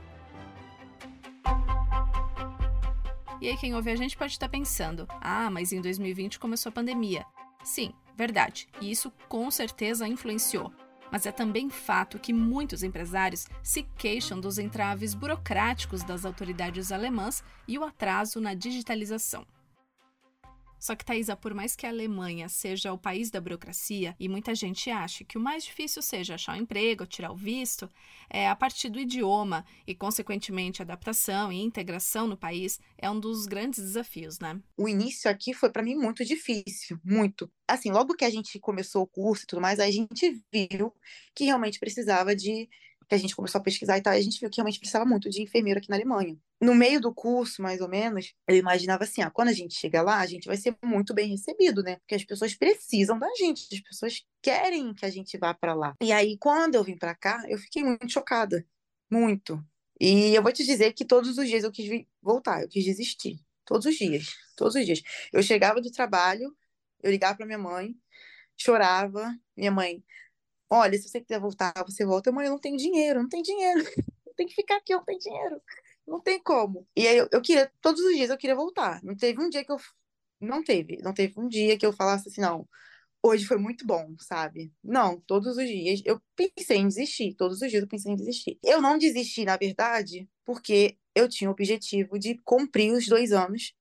E 3.42 3.48
aí, 3.48 3.58
quem 3.58 3.74
ouve 3.74 3.90
a 3.90 3.96
gente 3.96 4.18
pode 4.18 4.34
estar 4.34 4.50
pensando: 4.50 5.08
ah, 5.22 5.50
mas 5.50 5.72
em 5.72 5.82
2020 5.82 6.40
começou 6.40 6.70
a 6.70 6.74
pandemia. 6.74 7.26
Sim, 7.64 7.94
verdade, 8.16 8.68
e 8.82 8.92
isso 8.92 9.12
com 9.28 9.50
certeza 9.50 10.08
influenciou. 10.08 10.72
Mas 11.12 11.26
é 11.26 11.32
também 11.32 11.70
fato 11.70 12.20
que 12.20 12.32
muitos 12.32 12.84
empresários 12.84 13.48
se 13.64 13.84
queixam 13.98 14.40
dos 14.40 14.60
entraves 14.60 15.14
burocráticos 15.14 16.04
das 16.04 16.24
autoridades 16.24 16.92
alemãs 16.92 17.44
e 17.68 17.80
o 17.80 17.84
atraso 17.84 18.40
na 18.40 18.54
digitalização. 18.54 19.46
Só 20.80 20.96
que, 20.96 21.04
Thaisa, 21.04 21.36
por 21.36 21.54
mais 21.54 21.76
que 21.76 21.86
a 21.86 21.90
Alemanha 21.90 22.48
seja 22.48 22.94
o 22.94 22.98
país 22.98 23.30
da 23.30 23.42
burocracia 23.42 24.16
e 24.20 24.30
muita 24.30 24.56
gente 24.56 24.90
ache 24.90 25.26
que 25.26 25.38
o 25.38 25.42
mais 25.42 25.64
difícil 25.64 26.02
seja 26.02 26.36
achar 26.36 26.56
um 26.56 26.62
emprego, 26.62 27.06
tirar 27.06 27.32
o 27.32 27.36
visto, 27.36 27.90
é, 28.30 28.48
a 28.48 28.56
partir 28.56 28.90
do 28.90 29.00
idioma 29.00 29.66
e, 29.86 29.94
consequentemente, 29.94 30.82
adaptação 30.82 31.52
e 31.52 31.62
integração 31.62 32.28
no 32.28 32.38
país 32.38 32.80
é 32.98 33.10
um 33.10 33.20
dos 33.20 33.46
grandes 33.46 33.80
desafios, 33.80 34.40
né? 34.40 34.60
O 34.78 34.88
início 34.88 35.30
aqui 35.30 35.54
foi 35.54 35.70
para 35.70 35.84
mim 35.84 35.96
muito 35.96 36.24
difícil, 36.24 37.00
muito. 37.04 37.52
Assim, 37.68 37.92
logo 37.92 38.16
que 38.16 38.26
a 38.26 38.30
gente 38.30 38.60
começou 38.60 39.04
o 39.04 39.08
curso 39.08 39.44
e 39.44 39.48
tudo 39.48 39.62
mais, 39.62 39.80
a 39.80 39.92
gente 39.92 40.42
viu 40.52 40.94
que 41.36 41.46
realmente 41.46 41.80
precisava 41.80 42.36
de 42.36 42.70
que 43.10 43.16
a 43.16 43.18
gente 43.18 43.36
começou 43.36 43.60
a 43.60 43.64
pesquisar 43.64 43.98
e 43.98 44.02
tal, 44.02 44.14
a 44.14 44.22
gente 44.22 44.40
viu 44.40 44.50
que 44.50 44.58
realmente 44.58 44.78
precisava 44.78 45.04
muito 45.04 45.30
de 45.30 45.42
enfermeiro 45.42 45.80
aqui 45.80 45.90
na 45.90 45.96
Alemanha. 45.96 46.38
No 46.62 46.76
meio 46.76 47.02
do 47.02 47.12
curso, 47.12 47.60
mais 47.60 47.82
ou 47.82 47.90
menos, 47.90 48.36
eu 48.48 48.56
imaginava 48.56 49.04
assim, 49.04 49.24
ah, 49.24 49.32
quando 49.32 49.48
a 49.48 49.54
gente 49.54 49.74
chega 49.74 50.04
lá, 50.04 50.20
a 50.20 50.28
gente 50.28 50.46
vai 50.46 50.56
ser 50.56 50.78
muito 50.84 51.12
bem 51.12 51.28
recebido, 51.28 51.82
né? 51.82 51.96
Porque 51.98 52.14
as 52.14 52.24
pessoas 52.24 52.54
precisam 52.54 53.18
da 53.18 53.28
gente, 53.36 53.68
as 53.74 53.82
pessoas 53.82 54.24
querem 54.44 54.94
que 54.94 55.06
a 55.06 55.10
gente 55.10 55.36
vá 55.40 55.56
para 55.56 55.74
lá. 55.74 55.96
E 56.00 56.12
aí, 56.12 56.38
quando 56.38 56.76
eu 56.76 56.84
vim 56.84 56.96
para 56.96 57.16
cá, 57.16 57.44
eu 57.48 57.58
fiquei 57.58 57.84
muito 57.84 58.12
chocada, 58.12 58.64
muito. 59.10 59.60
E 60.00 60.36
eu 60.36 60.44
vou 60.44 60.52
te 60.52 60.64
dizer 60.64 60.94
que 60.94 61.04
todos 61.04 61.38
os 61.38 61.48
dias 61.48 61.64
eu 61.64 61.72
quis 61.72 62.06
voltar, 62.22 62.62
eu 62.62 62.70
quis 62.70 62.86
desistir. 62.86 63.40
Todos 63.66 63.88
os 63.88 63.96
dias, 63.96 64.36
todos 64.56 64.76
os 64.76 64.86
dias. 64.86 65.02
Eu 65.34 65.42
chegava 65.42 65.82
do 65.82 65.92
trabalho, 65.92 66.56
eu 67.02 67.12
ligava 67.12 67.38
para 67.38 67.46
minha 67.46 67.58
mãe, 67.58 67.96
chorava, 68.56 69.36
minha 69.58 69.72
mãe, 69.72 70.04
Olha, 70.70 70.98
se 70.98 71.10
você 71.10 71.20
quiser 71.22 71.40
voltar, 71.40 71.74
você 71.86 72.06
volta. 72.06 72.32
Mãe, 72.32 72.46
eu 72.46 72.52
não 72.52 72.60
tenho 72.60 72.78
dinheiro, 72.78 73.22
não 73.22 73.30
tem 73.30 73.42
dinheiro. 73.42 73.82
Eu 74.26 74.34
tenho 74.36 74.50
que 74.50 74.56
ficar 74.56 74.78
aqui, 74.78 74.94
eu 74.94 74.98
não 75.00 75.06
tenho 75.06 75.20
dinheiro. 75.20 75.62
Não 76.08 76.22
tem 76.22 76.42
como. 76.42 76.88
E 76.96 77.08
aí 77.08 77.18
eu, 77.18 77.28
eu 77.32 77.42
queria, 77.42 77.72
todos 77.82 78.02
os 78.02 78.16
dias 78.16 78.30
eu 78.30 78.38
queria 78.38 78.56
voltar. 78.56 79.02
Não 79.04 79.16
teve 79.16 79.42
um 79.42 79.50
dia 79.50 79.64
que 79.64 79.72
eu. 79.72 79.78
Não 80.42 80.64
teve. 80.64 80.98
Não 81.04 81.14
teve 81.14 81.40
um 81.40 81.48
dia 81.48 81.78
que 81.78 81.86
eu 81.86 81.94
falasse 81.94 82.30
assim, 82.30 82.42
não. 82.42 82.68
Hoje 83.24 83.46
foi 83.46 83.58
muito 83.58 83.86
bom, 83.86 84.16
sabe? 84.20 84.72
Não, 84.84 85.20
todos 85.22 85.58
os 85.58 85.68
dias 85.68 86.02
eu 86.06 86.22
pensei 86.36 86.78
em 86.78 86.88
desistir. 86.88 87.36
Todos 87.36 87.62
os 87.62 87.70
dias 87.70 87.84
eu 87.84 87.88
pensei 87.90 88.14
em 88.14 88.16
desistir. 88.16 88.60
Eu 88.64 88.82
não 88.82 88.98
desisti, 88.98 89.46
na 89.46 89.58
verdade, 89.58 90.30
porque 90.46 90.98
eu 91.16 91.28
tinha 91.30 91.50
o 91.50 91.54
objetivo 91.54 92.18
de 92.20 92.38
cumprir 92.46 92.94
os 92.94 93.08
dois 93.08 93.32
anos 93.34 93.74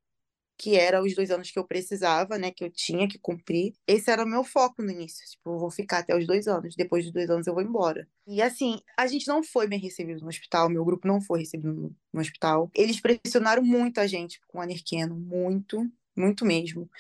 que 0.59 0.75
era 0.75 1.01
os 1.01 1.15
dois 1.15 1.31
anos 1.31 1.53
que 1.53 1.59
eu 1.59 1.65
precisava, 1.65 2.37
né, 2.37 2.51
que 2.51 2.65
eu 2.65 2.71
tinha 2.71 3.07
que 3.07 3.17
cumprir. 3.17 3.75
Esse 3.87 4.11
era 4.11 4.25
o 4.25 4.29
meu 4.29 4.43
foco 4.43 4.83
no 4.83 4.91
início, 4.91 5.25
tipo, 5.25 5.51
eu 5.51 5.59
vou 5.59 5.71
ficar 5.71 5.99
até 5.99 6.17
os 6.17 6.27
dois 6.27 6.49
anos, 6.49 6.75
depois 6.75 7.05
dos 7.05 7.13
dois 7.13 7.31
anos 7.31 7.47
eu 7.47 7.55
vou 7.55 7.63
embora. 7.63 8.09
E 8.27 8.43
assim, 8.43 8.81
a 8.97 9.07
gente 9.07 9.29
não 9.29 9.43
foi 9.43 9.69
bem 9.69 9.79
recebido 9.79 10.21
no 10.21 10.29
hospital, 10.29 10.69
meu 10.69 10.85
grupo 10.85 11.07
não 11.07 11.21
foi 11.21 11.41
recebido 11.41 11.73
no, 11.73 11.97
no 12.13 12.21
hospital. 12.21 12.69
Eles 12.75 13.01
pressionaram 13.01 13.63
muito 13.63 14.01
a 14.01 14.07
gente 14.09 14.41
com 14.49 14.61
a 14.61 14.67
Nerqueno, 14.67 15.15
muito, 15.15 15.89
muito 16.17 16.45
mesmo, 16.45 16.91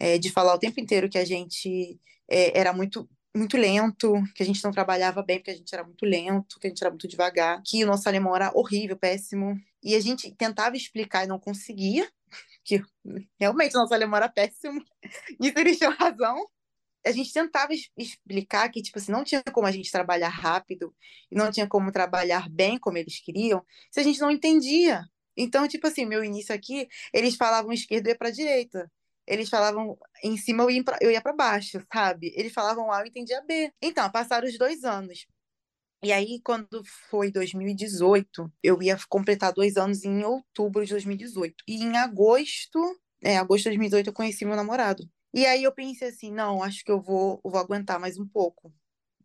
é, 0.00 0.16
de 0.16 0.30
falar 0.30 0.54
o 0.54 0.58
tempo 0.58 0.80
inteiro 0.80 1.10
que 1.10 1.18
a 1.18 1.24
gente 1.24 2.00
é, 2.28 2.58
era 2.58 2.72
muito 2.72 3.06
muito 3.34 3.56
lento, 3.56 4.12
que 4.34 4.42
a 4.42 4.46
gente 4.46 4.62
não 4.62 4.70
trabalhava 4.70 5.22
bem 5.22 5.38
porque 5.38 5.50
a 5.50 5.56
gente 5.56 5.74
era 5.74 5.82
muito 5.82 6.04
lento, 6.04 6.60
que 6.60 6.66
a 6.66 6.70
gente 6.70 6.82
era 6.82 6.90
muito 6.90 7.08
devagar, 7.08 7.62
que 7.64 7.82
o 7.82 7.86
nosso 7.86 8.06
alemão 8.06 8.36
era 8.36 8.52
horrível, 8.54 8.94
péssimo. 8.94 9.58
E 9.82 9.94
a 9.94 10.00
gente 10.00 10.30
tentava 10.32 10.76
explicar 10.76 11.24
e 11.24 11.26
não 11.26 11.38
conseguia, 11.38 12.06
que 12.64 12.82
realmente 13.38 13.74
nosso 13.74 13.94
alemão 13.94 14.16
era 14.16 14.28
péssimo, 14.28 14.82
nisso 15.40 15.54
eles 15.58 15.78
tinham 15.78 15.92
razão. 15.92 16.46
A 17.04 17.10
gente 17.10 17.32
tentava 17.32 17.72
explicar 17.96 18.68
que, 18.70 18.80
tipo 18.82 18.98
assim, 18.98 19.10
não 19.12 19.24
tinha 19.24 19.42
como 19.52 19.66
a 19.66 19.72
gente 19.72 19.90
trabalhar 19.90 20.28
rápido 20.28 20.94
e 21.30 21.36
não 21.36 21.50
tinha 21.50 21.66
como 21.68 21.90
trabalhar 21.90 22.48
bem 22.48 22.78
como 22.78 22.96
eles 22.98 23.20
queriam 23.20 23.64
se 23.90 24.00
a 24.00 24.02
gente 24.04 24.20
não 24.20 24.30
entendia. 24.30 25.04
Então, 25.36 25.66
tipo 25.66 25.86
assim, 25.86 26.06
meu 26.06 26.22
início 26.24 26.54
aqui, 26.54 26.88
eles 27.12 27.36
falavam 27.36 27.72
esquerda 27.72 28.08
e 28.10 28.12
ia 28.12 28.18
pra 28.18 28.30
direita. 28.30 28.90
Eles 29.26 29.48
falavam 29.48 29.98
em 30.22 30.36
cima, 30.36 30.64
eu 31.00 31.10
ia 31.10 31.20
para 31.22 31.32
baixo, 31.32 31.80
sabe? 31.92 32.32
Eles 32.36 32.52
falavam 32.52 32.92
A, 32.92 33.00
eu 33.00 33.06
entendia 33.06 33.42
B. 33.42 33.72
Então, 33.80 34.10
passaram 34.10 34.46
os 34.48 34.58
dois 34.58 34.84
anos. 34.84 35.26
E 36.04 36.12
aí, 36.12 36.40
quando 36.42 36.82
foi 37.08 37.30
2018, 37.30 38.52
eu 38.60 38.82
ia 38.82 38.98
completar 39.08 39.52
dois 39.52 39.76
anos 39.76 40.04
em 40.04 40.24
outubro 40.24 40.84
de 40.84 40.90
2018. 40.90 41.62
E 41.68 41.76
em 41.82 41.96
agosto, 41.96 42.78
é, 43.22 43.36
agosto 43.36 43.64
de 43.64 43.70
2018, 43.70 44.08
eu 44.08 44.12
conheci 44.12 44.44
meu 44.44 44.56
namorado. 44.56 45.08
E 45.32 45.46
aí 45.46 45.62
eu 45.62 45.72
pensei 45.72 46.08
assim, 46.08 46.32
não, 46.32 46.60
acho 46.62 46.84
que 46.84 46.90
eu 46.90 47.00
vou, 47.00 47.40
eu 47.44 47.50
vou 47.52 47.60
aguentar 47.60 48.00
mais 48.00 48.18
um 48.18 48.26
pouco. 48.26 48.72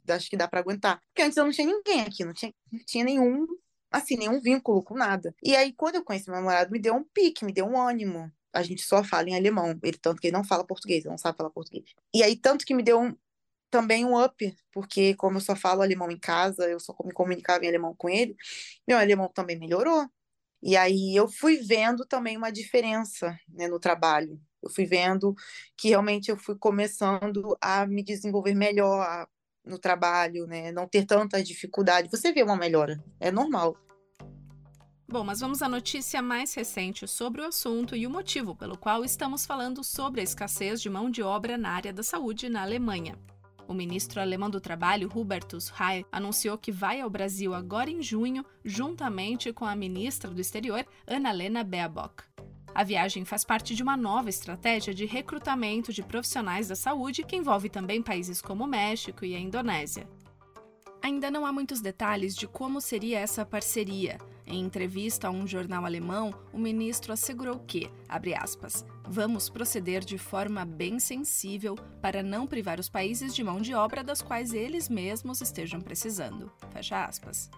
Acho 0.08 0.30
que 0.30 0.38
dá 0.38 0.48
para 0.48 0.60
aguentar. 0.60 1.02
Porque 1.08 1.24
antes 1.24 1.36
eu 1.36 1.44
não 1.46 1.52
tinha 1.52 1.68
ninguém 1.68 2.02
aqui, 2.02 2.24
não 2.24 2.34
tinha, 2.34 2.54
não 2.72 2.80
tinha 2.86 3.04
nenhum, 3.04 3.48
assim, 3.92 4.16
nenhum 4.16 4.40
vínculo 4.40 4.84
com 4.84 4.94
nada. 4.96 5.36
E 5.44 5.56
aí, 5.56 5.74
quando 5.74 5.96
eu 5.96 6.04
conheci 6.04 6.30
meu 6.30 6.38
namorado, 6.38 6.72
me 6.72 6.80
deu 6.80 6.94
um 6.96 7.04
pique, 7.04 7.44
me 7.44 7.52
deu 7.52 7.66
um 7.66 7.82
ânimo. 7.82 8.32
A 8.54 8.62
gente 8.62 8.84
só 8.84 9.04
fala 9.04 9.30
em 9.30 9.36
alemão, 9.36 9.78
ele 9.84 9.98
tanto 9.98 10.22
que 10.22 10.28
ele 10.28 10.38
não 10.38 10.44
fala 10.44 10.66
português, 10.66 11.04
ele 11.04 11.12
não 11.12 11.18
sabe 11.18 11.38
falar 11.38 11.50
português. 11.50 11.86
E 12.14 12.24
aí, 12.24 12.36
tanto 12.38 12.66
que 12.66 12.74
me 12.74 12.84
deu 12.84 13.02
um, 13.02 13.16
também 13.70 14.06
um 14.06 14.22
up, 14.24 14.56
porque 14.72 15.14
como 15.16 15.38
eu 15.38 15.42
só 15.42 15.56
falo 15.56 15.82
alemão 15.82 16.10
em 16.12 16.20
casa, 16.20 16.68
eu 16.70 16.80
só 16.80 16.96
me 17.04 17.14
comunicava 17.14 17.66
em 17.66 17.68
alemão 17.68 17.96
com 17.96 18.10
ele, 18.10 18.36
meu 18.88 18.98
alemão 18.98 19.30
também 19.34 19.60
melhorou. 19.60 20.08
E 20.62 20.76
aí 20.76 21.16
eu 21.16 21.28
fui 21.28 21.58
vendo 21.58 22.06
também 22.06 22.36
uma 22.36 22.52
diferença 22.52 23.38
né, 23.48 23.68
no 23.68 23.80
trabalho. 23.80 24.40
Eu 24.62 24.70
fui 24.70 24.86
vendo 24.86 25.36
que 25.78 25.90
realmente 25.90 26.30
eu 26.30 26.38
fui 26.38 26.58
começando 26.58 27.56
a 27.62 27.86
me 27.86 28.04
desenvolver 28.04 28.56
melhor 28.56 29.28
no 29.64 29.78
trabalho, 29.78 30.48
né? 30.48 30.72
Não 30.72 30.88
ter 30.88 31.06
tanta 31.06 31.44
dificuldade. 31.44 32.10
Você 32.10 32.32
vê 32.32 32.42
uma 32.42 32.56
melhora, 32.56 33.04
é 33.20 33.32
normal. 33.32 33.78
Bom, 35.10 35.24
mas 35.24 35.40
vamos 35.40 35.62
à 35.62 35.70
notícia 35.70 36.22
mais 36.22 36.54
recente 36.54 37.08
sobre 37.08 37.42
o 37.42 37.46
assunto 37.46 37.96
e 37.96 38.06
o 38.06 38.10
motivo 38.10 38.56
pelo 38.56 38.78
qual 38.78 39.06
estamos 39.06 39.46
falando 39.46 39.82
sobre 39.84 40.20
a 40.20 40.24
escassez 40.24 40.82
de 40.82 40.90
mão 40.90 41.10
de 41.10 41.22
obra 41.24 41.58
na 41.58 41.70
área 41.70 41.94
da 41.94 42.04
saúde 42.04 42.50
na 42.50 42.62
Alemanha. 42.62 43.18
O 43.68 43.74
ministro 43.74 44.22
alemão 44.22 44.50
do 44.50 44.62
Trabalho, 44.62 45.12
Hubertus 45.14 45.72
Heil, 45.78 46.06
anunciou 46.10 46.58
que 46.58 46.72
vai 46.72 47.02
ao 47.02 47.10
Brasil 47.10 47.54
agora 47.54 47.92
em 47.92 48.02
junho, 48.02 48.46
juntamente 48.64 49.52
com 49.52 49.66
a 49.66 49.76
ministra 49.76 50.32
do 50.32 50.40
Exterior, 50.40 50.86
Annalena 51.06 51.66
Baerbock. 51.66 52.24
A 52.74 52.84
viagem 52.84 53.26
faz 53.26 53.44
parte 53.44 53.76
de 53.76 53.84
uma 53.84 53.98
nova 53.98 54.30
estratégia 54.30 54.94
de 54.94 55.06
recrutamento 55.06 55.92
de 55.92 56.02
profissionais 56.02 56.70
da 56.70 56.76
saúde 56.76 57.24
que 57.24 57.36
envolve 57.36 57.70
também 57.70 58.02
países 58.02 58.42
como 58.42 58.64
o 58.64 58.68
México 58.68 59.26
e 59.26 59.36
a 59.36 59.40
Indonésia. 59.40 60.08
Ainda 61.02 61.30
não 61.30 61.46
há 61.46 61.52
muitos 61.52 61.82
detalhes 61.82 62.36
de 62.36 62.48
como 62.48 62.80
seria 62.80 63.20
essa 63.20 63.46
parceria. 63.46 64.18
Em 64.50 64.62
entrevista 64.62 65.28
a 65.28 65.32
um 65.32 65.46
jornal 65.46 65.84
alemão, 65.86 66.34
o 66.54 66.58
ministro 66.58 67.12
assegurou 67.12 67.60
que, 67.60 67.92
abre 68.08 68.34
aspas, 68.34 68.86
vamos 69.04 69.50
proceder 69.50 70.06
de 70.06 70.18
forma 70.18 70.64
bem 70.64 71.02
sensível 71.02 71.76
para 72.02 72.24
não 72.24 72.48
privar 72.48 72.80
os 72.80 72.88
países 72.88 73.36
de 73.36 73.44
mão 73.44 73.60
de 73.60 73.74
obra 73.74 74.02
das 74.02 74.22
quais 74.22 74.54
eles 74.54 74.88
mesmos 74.88 75.42
estejam 75.42 75.82
precisando. 75.82 76.50
Fecha 76.72 77.04
aspas. 77.04 77.52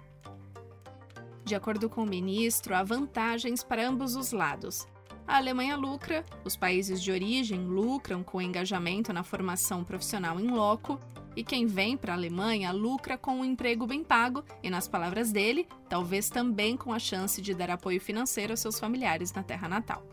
De 1.46 1.54
acordo 1.54 1.88
com 1.88 2.02
o 2.02 2.10
ministro, 2.10 2.76
há 2.76 2.82
vantagens 2.82 3.64
para 3.64 3.88
ambos 3.88 4.16
os 4.16 4.32
lados. 4.32 4.88
A 5.28 5.38
Alemanha 5.38 5.76
lucra, 5.76 6.26
os 6.44 6.56
países 6.56 7.04
de 7.04 7.12
origem 7.12 7.68
lucram 7.68 8.24
com 8.24 8.40
o 8.40 8.42
engajamento 8.42 9.14
na 9.14 9.22
formação 9.22 9.84
profissional 9.84 10.40
em 10.40 10.50
loco 10.50 11.00
E 11.40 11.44
quem 11.44 11.66
vem 11.66 11.96
para 11.96 12.12
a 12.12 12.18
Alemanha 12.18 12.70
lucra 12.74 13.18
com 13.18 13.40
um 13.40 13.46
emprego 13.46 13.88
bem 13.88 14.04
pago 14.04 14.44
e, 14.62 14.70
nas 14.70 14.90
palavras 14.90 15.32
dele, 15.32 15.66
talvez 15.88 16.30
também 16.30 16.76
com 16.76 16.92
a 16.92 17.00
chance 17.00 17.42
de 17.42 17.54
dar 17.54 17.70
apoio 17.70 18.02
financeiro 18.02 18.52
aos 18.52 18.60
seus 18.60 18.78
familiares 18.78 19.32
na 19.32 19.42
terra 19.42 19.70
natal. 19.70 20.06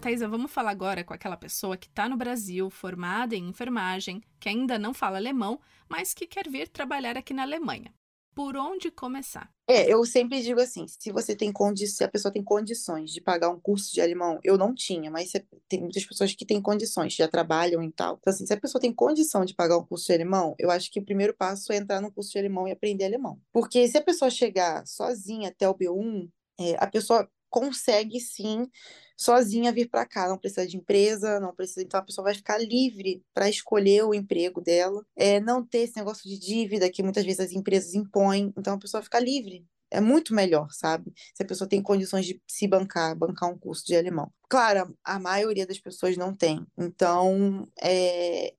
Thaisa, 0.00 0.26
vamos 0.26 0.50
falar 0.50 0.72
agora 0.72 1.04
com 1.04 1.14
aquela 1.14 1.36
pessoa 1.36 1.76
que 1.76 1.86
está 1.86 2.08
no 2.08 2.16
Brasil, 2.16 2.68
formada 2.68 3.36
em 3.36 3.48
enfermagem, 3.48 4.20
que 4.40 4.48
ainda 4.48 4.76
não 4.76 4.92
fala 4.92 5.18
alemão, 5.18 5.60
mas 5.88 6.12
que 6.12 6.26
quer 6.26 6.50
vir 6.50 6.66
trabalhar 6.66 7.16
aqui 7.16 7.32
na 7.32 7.42
Alemanha. 7.42 7.94
Por 8.34 8.56
onde 8.56 8.90
começar? 8.90 9.52
É, 9.68 9.92
eu 9.92 10.04
sempre 10.04 10.42
digo 10.42 10.60
assim, 10.60 10.86
se 10.88 11.12
você 11.12 11.36
tem 11.36 11.52
condições, 11.52 11.96
se 11.96 12.04
a 12.04 12.08
pessoa 12.08 12.32
tem 12.32 12.42
condições 12.42 13.10
de 13.10 13.20
pagar 13.20 13.50
um 13.50 13.60
curso 13.60 13.92
de 13.92 14.00
alemão, 14.00 14.38
eu 14.42 14.58
não 14.58 14.74
tinha, 14.74 15.10
mas 15.10 15.32
tem 15.68 15.80
muitas 15.80 16.04
pessoas 16.04 16.34
que 16.34 16.44
têm 16.44 16.60
condições, 16.60 17.14
já 17.14 17.28
trabalham 17.28 17.82
e 17.82 17.92
tal. 17.92 18.18
Então, 18.20 18.32
assim, 18.32 18.46
se 18.46 18.52
a 18.52 18.60
pessoa 18.60 18.80
tem 18.80 18.92
condição 18.92 19.44
de 19.44 19.54
pagar 19.54 19.78
um 19.78 19.84
curso 19.84 20.06
de 20.06 20.12
alemão, 20.14 20.54
eu 20.58 20.70
acho 20.70 20.90
que 20.90 21.00
o 21.00 21.04
primeiro 21.04 21.34
passo 21.34 21.72
é 21.72 21.76
entrar 21.76 22.00
no 22.00 22.12
curso 22.12 22.30
de 22.32 22.38
alemão 22.38 22.66
e 22.66 22.72
aprender 22.72 23.04
alemão. 23.04 23.38
Porque 23.52 23.86
se 23.86 23.98
a 23.98 24.02
pessoa 24.02 24.30
chegar 24.30 24.86
sozinha 24.86 25.50
até 25.50 25.68
o 25.68 25.74
B1, 25.74 26.28
é, 26.58 26.76
a 26.78 26.86
pessoa 26.86 27.28
consegue 27.52 28.18
sim 28.18 28.66
sozinha 29.14 29.70
vir 29.70 29.88
para 29.88 30.06
cá, 30.06 30.26
não 30.28 30.38
precisa 30.38 30.66
de 30.66 30.76
empresa, 30.76 31.38
não 31.38 31.54
precisa, 31.54 31.82
então 31.82 32.00
a 32.00 32.02
pessoa 32.02 32.24
vai 32.24 32.34
ficar 32.34 32.58
livre 32.58 33.22
para 33.34 33.48
escolher 33.48 34.02
o 34.04 34.14
emprego 34.14 34.60
dela, 34.60 35.04
é 35.14 35.38
não 35.38 35.64
ter 35.64 35.80
esse 35.80 35.96
negócio 35.96 36.28
de 36.28 36.38
dívida 36.38 36.90
que 36.90 37.02
muitas 37.02 37.24
vezes 37.24 37.40
as 37.40 37.52
empresas 37.52 37.94
impõem, 37.94 38.52
então 38.56 38.74
a 38.74 38.78
pessoa 38.78 39.02
fica 39.02 39.20
livre. 39.20 39.64
É 39.90 40.00
muito 40.00 40.34
melhor, 40.34 40.68
sabe? 40.70 41.12
Se 41.34 41.42
a 41.42 41.46
pessoa 41.46 41.68
tem 41.68 41.82
condições 41.82 42.24
de 42.24 42.40
se 42.48 42.66
bancar, 42.66 43.14
bancar 43.14 43.50
um 43.50 43.58
curso 43.58 43.84
de 43.84 43.94
alemão. 43.94 44.32
Claro, 44.48 44.96
a 45.04 45.18
maioria 45.18 45.66
das 45.66 45.78
pessoas 45.78 46.16
não 46.16 46.34
tem. 46.34 46.66
Então, 46.78 47.68
é, 47.78 48.54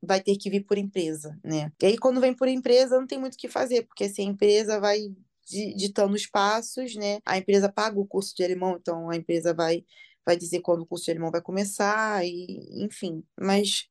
vai 0.00 0.20
ter 0.22 0.36
que 0.36 0.48
vir 0.48 0.64
por 0.64 0.78
empresa, 0.78 1.36
né? 1.44 1.72
E 1.82 1.86
aí, 1.86 1.98
quando 1.98 2.20
vem 2.20 2.32
por 2.32 2.46
empresa, 2.46 2.98
não 2.98 3.08
tem 3.08 3.18
muito 3.18 3.34
o 3.34 3.36
que 3.36 3.48
fazer, 3.48 3.82
porque 3.86 4.04
assim, 4.04 4.22
a 4.22 4.30
empresa 4.30 4.78
vai 4.78 5.08
ditando 5.76 6.14
os 6.14 6.26
passos, 6.26 6.94
né? 6.96 7.18
A 7.24 7.38
empresa 7.38 7.70
paga 7.72 7.98
o 7.98 8.06
curso 8.06 8.34
de 8.36 8.44
alemão, 8.44 8.76
então 8.78 9.10
a 9.10 9.16
empresa 9.16 9.54
vai, 9.54 9.84
vai 10.24 10.36
dizer 10.36 10.60
quando 10.60 10.82
o 10.82 10.86
curso 10.86 11.04
de 11.06 11.10
alemão 11.12 11.30
vai 11.30 11.42
começar, 11.42 12.24
e 12.24 12.84
enfim. 12.84 13.24
Mas, 13.40 13.88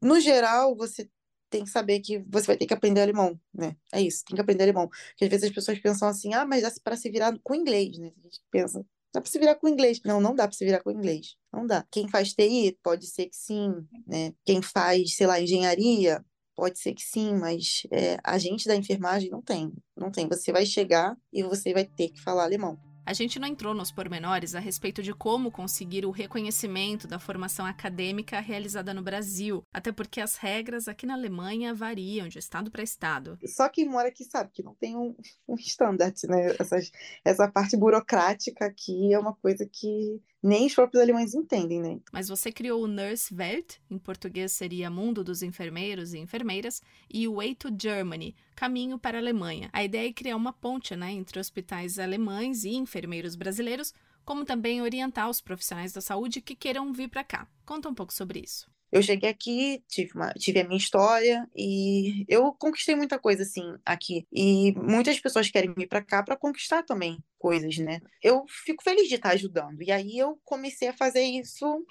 no 0.00 0.20
geral, 0.20 0.76
você 0.76 1.08
tem 1.50 1.64
que 1.64 1.70
saber 1.70 2.00
que 2.00 2.18
você 2.28 2.46
vai 2.48 2.56
ter 2.56 2.66
que 2.66 2.74
aprender 2.74 3.00
alemão, 3.00 3.38
né? 3.52 3.76
É 3.92 4.00
isso, 4.02 4.24
tem 4.24 4.34
que 4.34 4.40
aprender 4.40 4.64
alemão. 4.64 4.88
Porque 4.88 5.24
às 5.24 5.30
vezes 5.30 5.48
as 5.48 5.54
pessoas 5.54 5.78
pensam 5.78 6.08
assim, 6.08 6.34
ah, 6.34 6.44
mas 6.44 6.62
dá 6.62 6.72
para 6.82 6.96
se 6.96 7.10
virar 7.10 7.38
com 7.42 7.54
inglês, 7.54 7.98
né? 7.98 8.12
A 8.18 8.22
gente 8.22 8.40
pensa, 8.50 8.84
dá 9.12 9.20
para 9.20 9.30
se 9.30 9.38
virar 9.38 9.54
com 9.54 9.68
inglês. 9.68 10.00
Não, 10.04 10.20
não 10.20 10.34
dá 10.34 10.48
para 10.48 10.56
se 10.56 10.64
virar 10.64 10.82
com 10.82 10.90
inglês. 10.90 11.36
Não 11.52 11.66
dá. 11.66 11.86
Quem 11.90 12.08
faz 12.08 12.34
TI, 12.34 12.76
pode 12.82 13.06
ser 13.06 13.26
que 13.26 13.36
sim, 13.36 13.72
né? 14.06 14.34
Quem 14.44 14.60
faz, 14.60 15.14
sei 15.16 15.26
lá, 15.26 15.40
engenharia, 15.40 16.24
Pode 16.56 16.78
ser 16.78 16.94
que 16.94 17.02
sim, 17.02 17.34
mas 17.34 17.82
é, 17.90 18.18
a 18.22 18.38
gente 18.38 18.66
da 18.66 18.76
enfermagem 18.76 19.30
não 19.30 19.42
tem. 19.42 19.72
Não 19.96 20.10
tem. 20.10 20.28
Você 20.28 20.52
vai 20.52 20.64
chegar 20.64 21.16
e 21.32 21.42
você 21.42 21.72
vai 21.72 21.84
ter 21.84 22.10
que 22.10 22.20
falar 22.20 22.44
alemão. 22.44 22.78
A 23.06 23.12
gente 23.12 23.38
não 23.38 23.46
entrou 23.46 23.74
nos 23.74 23.92
pormenores 23.92 24.54
a 24.54 24.58
respeito 24.58 25.02
de 25.02 25.12
como 25.12 25.50
conseguir 25.50 26.06
o 26.06 26.10
reconhecimento 26.10 27.06
da 27.06 27.18
formação 27.18 27.66
acadêmica 27.66 28.40
realizada 28.40 28.94
no 28.94 29.02
Brasil, 29.02 29.62
até 29.70 29.92
porque 29.92 30.22
as 30.22 30.36
regras 30.36 30.88
aqui 30.88 31.04
na 31.04 31.12
Alemanha 31.12 31.74
variam 31.74 32.28
de 32.28 32.38
estado 32.38 32.70
para 32.70 32.82
estado. 32.82 33.38
Só 33.44 33.68
quem 33.68 33.86
mora 33.86 34.08
aqui 34.08 34.24
sabe 34.24 34.50
que 34.54 34.62
não 34.62 34.74
tem 34.74 34.96
um, 34.96 35.14
um 35.46 35.54
standard, 35.60 36.18
né? 36.26 36.56
Essas, 36.58 36.90
essa 37.22 37.46
parte 37.46 37.76
burocrática 37.76 38.64
aqui 38.64 39.12
é 39.12 39.18
uma 39.18 39.34
coisa 39.34 39.68
que 39.70 40.22
nem 40.44 40.66
os 40.66 40.74
próprios 40.74 41.02
alemães 41.02 41.32
entendem, 41.32 41.80
né? 41.80 41.98
Mas 42.12 42.28
você 42.28 42.52
criou 42.52 42.82
o 42.82 42.86
Nurse 42.86 43.34
Welt, 43.34 43.76
em 43.90 43.96
português 43.96 44.52
seria 44.52 44.90
Mundo 44.90 45.24
dos 45.24 45.42
Enfermeiros 45.42 46.12
e 46.12 46.18
Enfermeiras, 46.18 46.82
e 47.10 47.26
o 47.26 47.36
Way 47.36 47.54
to 47.54 47.68
Germany, 47.80 48.36
Caminho 48.54 48.98
para 48.98 49.16
a 49.16 49.20
Alemanha. 49.22 49.70
A 49.72 49.82
ideia 49.82 50.06
é 50.06 50.12
criar 50.12 50.36
uma 50.36 50.52
ponte 50.52 50.94
né, 50.94 51.12
entre 51.12 51.40
hospitais 51.40 51.98
alemães 51.98 52.64
e 52.64 52.74
enfermeiros 52.74 53.36
brasileiros, 53.36 53.94
como 54.22 54.44
também 54.44 54.82
orientar 54.82 55.30
os 55.30 55.40
profissionais 55.40 55.94
da 55.94 56.02
saúde 56.02 56.42
que 56.42 56.54
queiram 56.54 56.92
vir 56.92 57.08
para 57.08 57.24
cá. 57.24 57.48
Conta 57.64 57.88
um 57.88 57.94
pouco 57.94 58.12
sobre 58.12 58.40
isso. 58.40 58.73
Eu 58.94 59.02
cheguei 59.02 59.28
aqui, 59.28 59.82
tive, 59.88 60.12
uma, 60.14 60.32
tive 60.34 60.60
a 60.60 60.64
minha 60.64 60.78
história 60.78 61.50
e 61.52 62.24
eu 62.28 62.52
conquistei 62.52 62.94
muita 62.94 63.18
coisa 63.18 63.42
assim 63.42 63.74
aqui. 63.84 64.24
E 64.32 64.72
muitas 64.76 65.18
pessoas 65.18 65.50
querem 65.50 65.74
vir 65.76 65.88
para 65.88 66.00
cá 66.00 66.22
para 66.22 66.36
conquistar 66.36 66.84
também 66.84 67.18
coisas, 67.36 67.76
né? 67.78 68.00
Eu 68.22 68.44
fico 68.48 68.84
feliz 68.84 69.08
de 69.08 69.16
estar 69.16 69.30
ajudando. 69.30 69.82
E 69.82 69.90
aí 69.90 70.16
eu 70.16 70.38
comecei 70.44 70.86
a 70.86 70.92
fazer 70.92 71.22
isso 71.22 71.84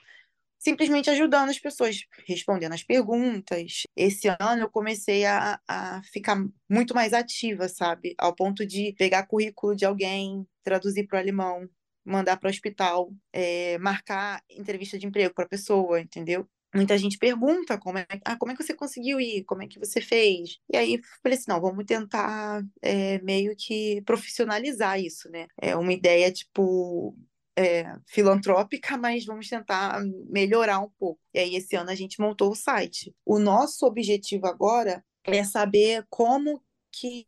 simplesmente 0.57 1.09
ajudando 1.09 1.49
as 1.49 1.59
pessoas, 1.59 2.05
respondendo 2.25 2.71
as 2.71 2.83
perguntas. 2.83 3.83
Esse 3.97 4.29
ano 4.39 4.61
eu 4.61 4.69
comecei 4.69 5.25
a, 5.25 5.59
a 5.67 6.01
ficar 6.03 6.37
muito 6.69 6.95
mais 6.95 7.11
ativa, 7.11 7.67
sabe? 7.67 8.15
Ao 8.17 8.33
ponto 8.33 8.65
de 8.65 8.93
pegar 8.97 9.27
currículo 9.27 9.75
de 9.75 9.83
alguém, 9.83 10.47
traduzir 10.63 11.05
para 11.05 11.17
o 11.17 11.19
alemão, 11.19 11.69
mandar 12.05 12.37
para 12.37 12.47
o 12.47 12.49
hospital, 12.49 13.11
é, 13.33 13.77
marcar 13.79 14.41
entrevista 14.49 14.97
de 14.97 15.05
emprego 15.05 15.33
para 15.33 15.43
a 15.43 15.49
pessoa, 15.49 15.99
entendeu? 15.99 16.47
Muita 16.73 16.97
gente 16.97 17.17
pergunta 17.17 17.77
como 17.77 17.97
é, 17.97 18.07
ah, 18.25 18.37
como 18.37 18.51
é 18.51 18.55
que 18.55 18.63
você 18.63 18.73
conseguiu 18.73 19.19
ir, 19.19 19.43
como 19.45 19.63
é 19.63 19.67
que 19.67 19.79
você 19.79 20.01
fez. 20.01 20.59
E 20.71 20.77
aí 20.77 20.99
falei 21.21 21.37
assim, 21.37 21.49
não, 21.49 21.61
vamos 21.61 21.85
tentar 21.85 22.63
é, 22.81 23.19
meio 23.21 23.55
que 23.55 24.01
profissionalizar 24.05 24.99
isso, 24.99 25.29
né? 25.29 25.47
É 25.61 25.75
uma 25.75 25.93
ideia, 25.93 26.31
tipo, 26.31 27.15
é, 27.57 27.93
filantrópica, 28.07 28.97
mas 28.97 29.25
vamos 29.25 29.47
tentar 29.47 30.01
melhorar 30.29 30.79
um 30.79 30.89
pouco. 30.99 31.19
E 31.33 31.39
aí 31.39 31.55
esse 31.55 31.75
ano 31.75 31.89
a 31.89 31.95
gente 31.95 32.19
montou 32.19 32.51
o 32.51 32.55
site. 32.55 33.15
O 33.25 33.39
nosso 33.39 33.85
objetivo 33.85 34.47
agora 34.47 35.03
é 35.23 35.43
saber 35.43 36.05
como 36.09 36.61
que 36.91 37.27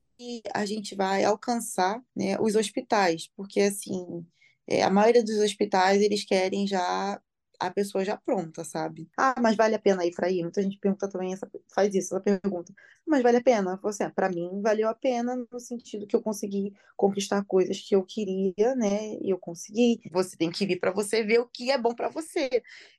a 0.53 0.65
gente 0.65 0.95
vai 0.95 1.23
alcançar 1.23 2.01
né, 2.15 2.37
os 2.39 2.55
hospitais, 2.55 3.29
porque 3.35 3.59
assim, 3.59 4.25
é, 4.67 4.81
a 4.81 4.89
maioria 4.89 5.23
dos 5.23 5.37
hospitais 5.39 6.01
eles 6.01 6.23
querem 6.23 6.65
já 6.67 7.21
a 7.59 7.69
pessoa 7.71 8.03
já 8.03 8.17
pronta, 8.17 8.63
sabe? 8.63 9.09
Ah, 9.17 9.35
mas 9.41 9.55
vale 9.55 9.75
a 9.75 9.79
pena 9.79 10.05
ir 10.05 10.13
para 10.13 10.27
aí? 10.27 10.41
Muita 10.41 10.61
gente 10.61 10.77
pergunta 10.77 11.09
também, 11.09 11.33
essa, 11.33 11.49
faz 11.73 11.93
isso, 11.93 12.15
essa 12.15 12.19
pergunta. 12.19 12.73
Mas 13.05 13.21
vale 13.21 13.37
a 13.37 13.43
pena? 13.43 13.79
Você, 13.81 14.03
assim, 14.03 14.11
ah, 14.11 14.13
para 14.13 14.29
mim, 14.29 14.61
valeu 14.61 14.89
a 14.89 14.95
pena 14.95 15.35
no 15.51 15.59
sentido 15.59 16.07
que 16.07 16.15
eu 16.15 16.21
consegui 16.21 16.73
conquistar 16.95 17.43
coisas 17.45 17.79
que 17.79 17.95
eu 17.95 18.03
queria, 18.03 18.75
né? 18.75 19.15
E 19.21 19.29
eu 19.29 19.37
consegui. 19.37 20.01
Você 20.11 20.35
tem 20.35 20.51
que 20.51 20.65
vir 20.65 20.79
para 20.79 20.91
você 20.91 21.23
ver 21.23 21.39
o 21.39 21.47
que 21.47 21.71
é 21.71 21.77
bom 21.77 21.93
para 21.93 22.09
você. 22.09 22.49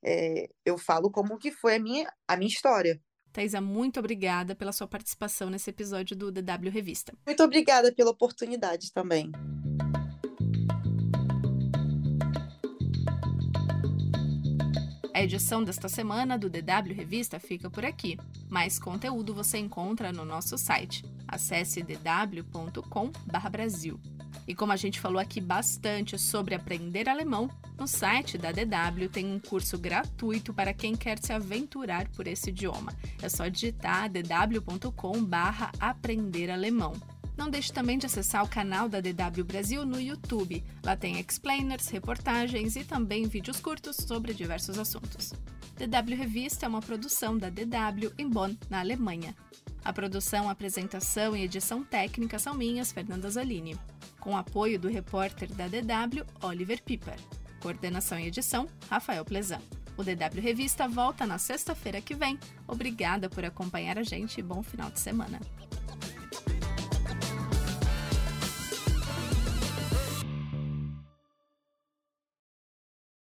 É, 0.02 0.48
eu 0.64 0.78
falo 0.78 1.10
como 1.10 1.38
que 1.38 1.50
foi 1.50 1.76
a 1.76 1.78
minha, 1.78 2.12
a 2.28 2.36
minha 2.36 2.48
história. 2.48 3.00
Thaisa, 3.32 3.60
muito 3.60 4.00
obrigada 4.00 4.54
pela 4.54 4.72
sua 4.72 4.86
participação 4.86 5.50
nesse 5.50 5.68
episódio 5.68 6.16
do 6.16 6.32
DW 6.32 6.70
Revista. 6.70 7.12
Muito 7.26 7.42
obrigada 7.42 7.92
pela 7.92 8.10
oportunidade 8.10 8.92
também. 8.92 9.30
A 15.16 15.22
edição 15.22 15.64
desta 15.64 15.88
semana 15.88 16.36
do 16.36 16.50
DW 16.50 16.92
Revista 16.94 17.40
fica 17.40 17.70
por 17.70 17.86
aqui. 17.86 18.18
Mais 18.50 18.78
conteúdo 18.78 19.32
você 19.32 19.56
encontra 19.56 20.12
no 20.12 20.26
nosso 20.26 20.58
site. 20.58 21.02
Acesse 21.26 21.82
dw.com/brasil. 21.82 23.98
E 24.46 24.54
como 24.54 24.72
a 24.72 24.76
gente 24.76 25.00
falou 25.00 25.18
aqui 25.18 25.40
bastante 25.40 26.18
sobre 26.18 26.54
aprender 26.54 27.08
alemão, 27.08 27.50
no 27.78 27.88
site 27.88 28.36
da 28.36 28.52
DW 28.52 29.08
tem 29.10 29.24
um 29.24 29.40
curso 29.40 29.78
gratuito 29.78 30.52
para 30.52 30.74
quem 30.74 30.94
quer 30.94 31.18
se 31.18 31.32
aventurar 31.32 32.08
por 32.08 32.26
esse 32.26 32.50
idioma. 32.50 32.92
É 33.22 33.30
só 33.30 33.48
digitar 33.48 34.10
dw.com/aprender 34.10 36.50
alemão. 36.50 36.92
Não 37.36 37.50
deixe 37.50 37.72
também 37.72 37.98
de 37.98 38.06
acessar 38.06 38.42
o 38.42 38.48
canal 38.48 38.88
da 38.88 39.00
DW 39.00 39.44
Brasil 39.44 39.84
no 39.84 40.00
YouTube. 40.00 40.64
Lá 40.82 40.96
tem 40.96 41.20
explainers, 41.20 41.88
reportagens 41.88 42.76
e 42.76 42.84
também 42.84 43.28
vídeos 43.28 43.60
curtos 43.60 43.96
sobre 43.96 44.32
diversos 44.32 44.78
assuntos. 44.78 45.32
DW 45.76 46.16
Revista 46.16 46.64
é 46.64 46.68
uma 46.68 46.80
produção 46.80 47.36
da 47.36 47.50
DW 47.50 48.12
em 48.16 48.28
Bonn, 48.28 48.56
na 48.70 48.80
Alemanha. 48.80 49.36
A 49.84 49.92
produção, 49.92 50.48
apresentação 50.48 51.36
e 51.36 51.44
edição 51.44 51.84
técnica 51.84 52.38
são 52.38 52.54
minhas, 52.54 52.90
Fernanda 52.90 53.30
Zolini, 53.30 53.78
com 54.18 54.36
apoio 54.36 54.80
do 54.80 54.88
repórter 54.88 55.52
da 55.52 55.68
DW, 55.68 56.24
Oliver 56.42 56.82
Piper. 56.82 57.16
Coordenação 57.60 58.18
e 58.18 58.26
edição, 58.26 58.66
Rafael 58.88 59.24
Plezan. 59.24 59.60
O 59.96 60.02
DW 60.02 60.40
Revista 60.40 60.88
volta 60.88 61.26
na 61.26 61.38
sexta-feira 61.38 62.00
que 62.00 62.14
vem. 62.14 62.38
Obrigada 62.66 63.28
por 63.28 63.44
acompanhar 63.44 63.98
a 63.98 64.02
gente 64.02 64.40
e 64.40 64.42
bom 64.42 64.62
final 64.62 64.90
de 64.90 65.00
semana. 65.00 65.40